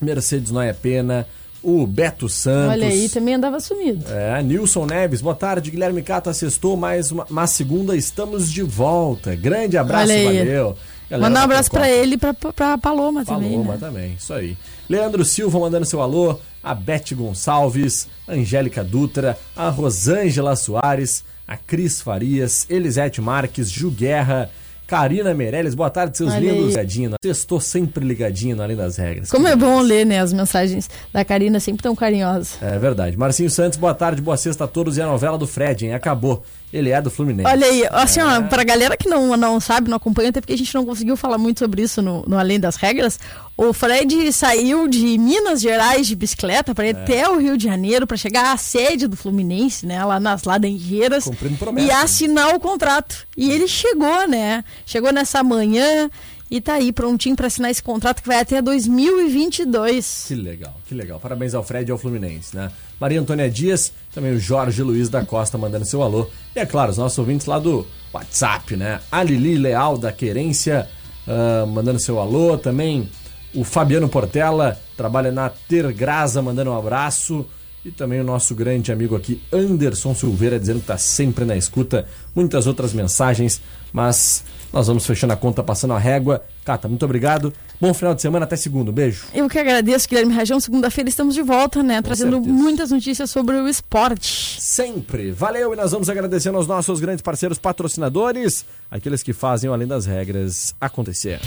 Mercedes 0.00 0.50
Noia 0.50 0.74
Pena, 0.74 1.26
o 1.62 1.86
Beto 1.86 2.28
Santos. 2.28 2.70
Olha 2.72 2.88
aí, 2.88 3.08
também 3.08 3.34
andava 3.34 3.60
sumido. 3.60 4.04
É, 4.08 4.42
Nilson 4.42 4.86
Neves, 4.86 5.20
boa 5.20 5.34
tarde, 5.34 5.70
Guilherme 5.70 6.02
Cata, 6.02 6.32
sextou 6.32 6.76
mais 6.76 7.12
uma, 7.12 7.24
uma 7.30 7.46
segunda, 7.46 7.96
estamos 7.96 8.50
de 8.50 8.62
volta. 8.62 9.34
Grande 9.34 9.76
abraço, 9.78 10.08
valeu. 10.12 10.76
Galera 11.08 11.28
Mandar 11.28 11.28
um 11.28 11.32
da 11.32 11.42
abraço 11.44 11.70
pra 11.70 11.90
ele 11.90 12.14
e 12.14 12.18
pra, 12.18 12.32
pra 12.32 12.78
Paloma, 12.78 13.24
também. 13.24 13.50
Paloma 13.52 13.72
Né? 13.74 13.78
também, 13.78 14.14
isso 14.18 14.32
aí. 14.32 14.56
Leandro 14.88 15.24
Silva 15.24 15.58
mandando 15.60 15.84
seu 15.84 16.00
alô, 16.00 16.38
a 16.62 16.74
Beth 16.74 17.12
Gonçalves, 17.14 18.08
a 18.26 18.32
Angélica 18.32 18.82
Dutra, 18.82 19.38
a 19.54 19.68
Rosângela 19.68 20.56
Soares, 20.56 21.22
a 21.46 21.56
Cris 21.56 22.00
Farias, 22.00 22.66
Elisete 22.70 23.20
Marques, 23.20 23.70
Ju 23.70 23.90
Guerra, 23.90 24.50
Karina 24.92 25.32
Meirelles, 25.32 25.74
boa 25.74 25.88
tarde, 25.88 26.18
seus 26.18 26.34
Olha 26.34 26.52
lindos. 26.52 26.68
Ligadinho, 26.68 27.14
estou 27.24 27.58
sempre 27.58 28.04
ligadinho 28.04 28.60
além 28.60 28.76
das 28.76 28.98
regras. 28.98 29.30
Como 29.30 29.48
é 29.48 29.56
bom 29.56 29.80
ler, 29.80 30.04
né? 30.04 30.20
As 30.20 30.34
mensagens 30.34 30.90
da 31.10 31.24
Karina 31.24 31.58
sempre 31.60 31.82
tão 31.82 31.96
carinhosas. 31.96 32.58
É 32.62 32.78
verdade. 32.78 33.16
Marcinho 33.16 33.48
Santos, 33.48 33.78
boa 33.78 33.94
tarde, 33.94 34.20
boa 34.20 34.36
sexta 34.36 34.64
a 34.64 34.68
todos. 34.68 34.98
E 34.98 35.00
a 35.00 35.06
novela 35.06 35.38
do 35.38 35.46
Fred, 35.46 35.86
hein? 35.86 35.94
Acabou. 35.94 36.44
Ele 36.72 36.90
é 36.90 37.02
do 37.02 37.10
Fluminense. 37.10 37.48
Olha 37.48 37.66
aí, 37.66 37.84
assim, 37.90 38.20
ó, 38.20 38.42
pra 38.42 38.64
galera 38.64 38.96
que 38.96 39.08
não, 39.08 39.36
não 39.36 39.60
sabe, 39.60 39.90
não 39.90 39.96
acompanha, 39.98 40.30
até 40.30 40.40
porque 40.40 40.54
a 40.54 40.56
gente 40.58 40.74
não 40.74 40.86
conseguiu 40.86 41.16
falar 41.16 41.36
muito 41.36 41.58
sobre 41.58 41.82
isso 41.82 42.00
no, 42.00 42.24
no 42.26 42.38
Além 42.38 42.58
das 42.58 42.76
Regras, 42.76 43.18
o 43.56 43.72
Fred 43.74 44.32
saiu 44.32 44.88
de 44.88 45.18
Minas 45.18 45.60
Gerais 45.60 46.06
de 46.06 46.16
bicicleta 46.16 46.74
para 46.74 46.86
ir 46.86 46.96
É. 46.96 47.02
até 47.02 47.28
o 47.28 47.38
Rio 47.38 47.58
de 47.58 47.64
Janeiro 47.64 48.06
para 48.06 48.16
chegar 48.16 48.52
à 48.52 48.56
sede 48.56 49.06
do 49.06 49.16
Fluminense, 49.16 49.84
né, 49.84 50.02
lá 50.04 50.18
nas 50.18 50.44
Laranjeiras, 50.44 51.28
promessa, 51.58 51.84
e 51.86 51.88
né? 51.88 51.94
assinar 51.94 52.54
o 52.54 52.60
contrato. 52.60 53.26
E 53.36 53.50
ele 53.50 53.68
chegou, 53.68 54.26
né? 54.26 54.64
Chegou 54.86 55.12
nessa 55.12 55.42
manhã 55.42 56.10
e 56.52 56.60
tá 56.60 56.74
aí 56.74 56.92
prontinho 56.92 57.34
para 57.34 57.46
assinar 57.46 57.70
esse 57.70 57.82
contrato 57.82 58.20
que 58.20 58.28
vai 58.28 58.38
até 58.38 58.60
2022. 58.60 60.26
Que 60.28 60.34
legal, 60.34 60.78
que 60.86 60.94
legal. 60.94 61.18
Parabéns 61.18 61.54
ao 61.54 61.64
Fred 61.64 61.90
e 61.90 61.92
ao 61.92 61.96
Fluminense, 61.96 62.54
né? 62.54 62.70
Maria 63.00 63.18
Antônia 63.18 63.50
Dias, 63.50 63.90
também 64.14 64.34
o 64.34 64.38
Jorge 64.38 64.82
Luiz 64.82 65.08
da 65.08 65.24
Costa 65.24 65.56
mandando 65.56 65.86
seu 65.86 66.02
alô. 66.02 66.28
E 66.54 66.58
é 66.58 66.66
claro, 66.66 66.90
os 66.90 66.98
nossos 66.98 67.18
ouvintes 67.18 67.46
lá 67.46 67.58
do 67.58 67.86
WhatsApp, 68.12 68.76
né? 68.76 69.00
A 69.10 69.22
Lili 69.22 69.56
Leal 69.56 69.96
da 69.96 70.12
Querência 70.12 70.86
ah, 71.26 71.64
mandando 71.66 71.98
seu 71.98 72.20
alô. 72.20 72.58
Também 72.58 73.08
o 73.54 73.64
Fabiano 73.64 74.06
Portela, 74.06 74.78
trabalha 74.94 75.32
na 75.32 75.48
Tergrasa, 75.48 76.42
mandando 76.42 76.70
um 76.70 76.76
abraço. 76.76 77.46
E 77.82 77.90
também 77.90 78.20
o 78.20 78.24
nosso 78.24 78.54
grande 78.54 78.92
amigo 78.92 79.16
aqui, 79.16 79.42
Anderson 79.50 80.14
Silveira, 80.14 80.60
dizendo 80.60 80.76
que 80.76 80.84
está 80.84 80.98
sempre 80.98 81.46
na 81.46 81.56
escuta. 81.56 82.06
Muitas 82.34 82.66
outras 82.66 82.92
mensagens, 82.92 83.60
mas 83.90 84.44
nós 84.72 84.86
vamos 84.86 85.04
fechando 85.04 85.32
a 85.32 85.36
conta, 85.36 85.62
passando 85.62 85.92
a 85.92 85.98
régua. 85.98 86.42
Cata, 86.64 86.88
muito 86.88 87.04
obrigado. 87.04 87.52
Bom 87.80 87.92
final 87.92 88.14
de 88.14 88.22
semana, 88.22 88.44
até 88.44 88.56
segundo. 88.56 88.90
Beijo. 88.92 89.26
Eu 89.34 89.48
que 89.48 89.58
agradeço, 89.58 90.08
Guilherme 90.08 90.32
Rajão. 90.32 90.58
Segunda-feira 90.60 91.10
estamos 91.10 91.34
de 91.34 91.42
volta, 91.42 91.82
né? 91.82 92.00
trazendo 92.00 92.36
certeza. 92.36 92.52
muitas 92.54 92.90
notícias 92.90 93.30
sobre 93.30 93.56
o 93.56 93.68
esporte. 93.68 94.60
Sempre. 94.60 95.32
Valeu 95.32 95.72
e 95.74 95.76
nós 95.76 95.92
vamos 95.92 96.08
agradecendo 96.08 96.56
aos 96.56 96.66
nossos 96.66 97.00
grandes 97.00 97.22
parceiros 97.22 97.58
patrocinadores, 97.58 98.64
aqueles 98.90 99.22
que 99.22 99.32
fazem 99.32 99.68
o 99.68 99.72
Além 99.72 99.86
das 99.86 100.06
Regras 100.06 100.74
acontecer. 100.80 101.40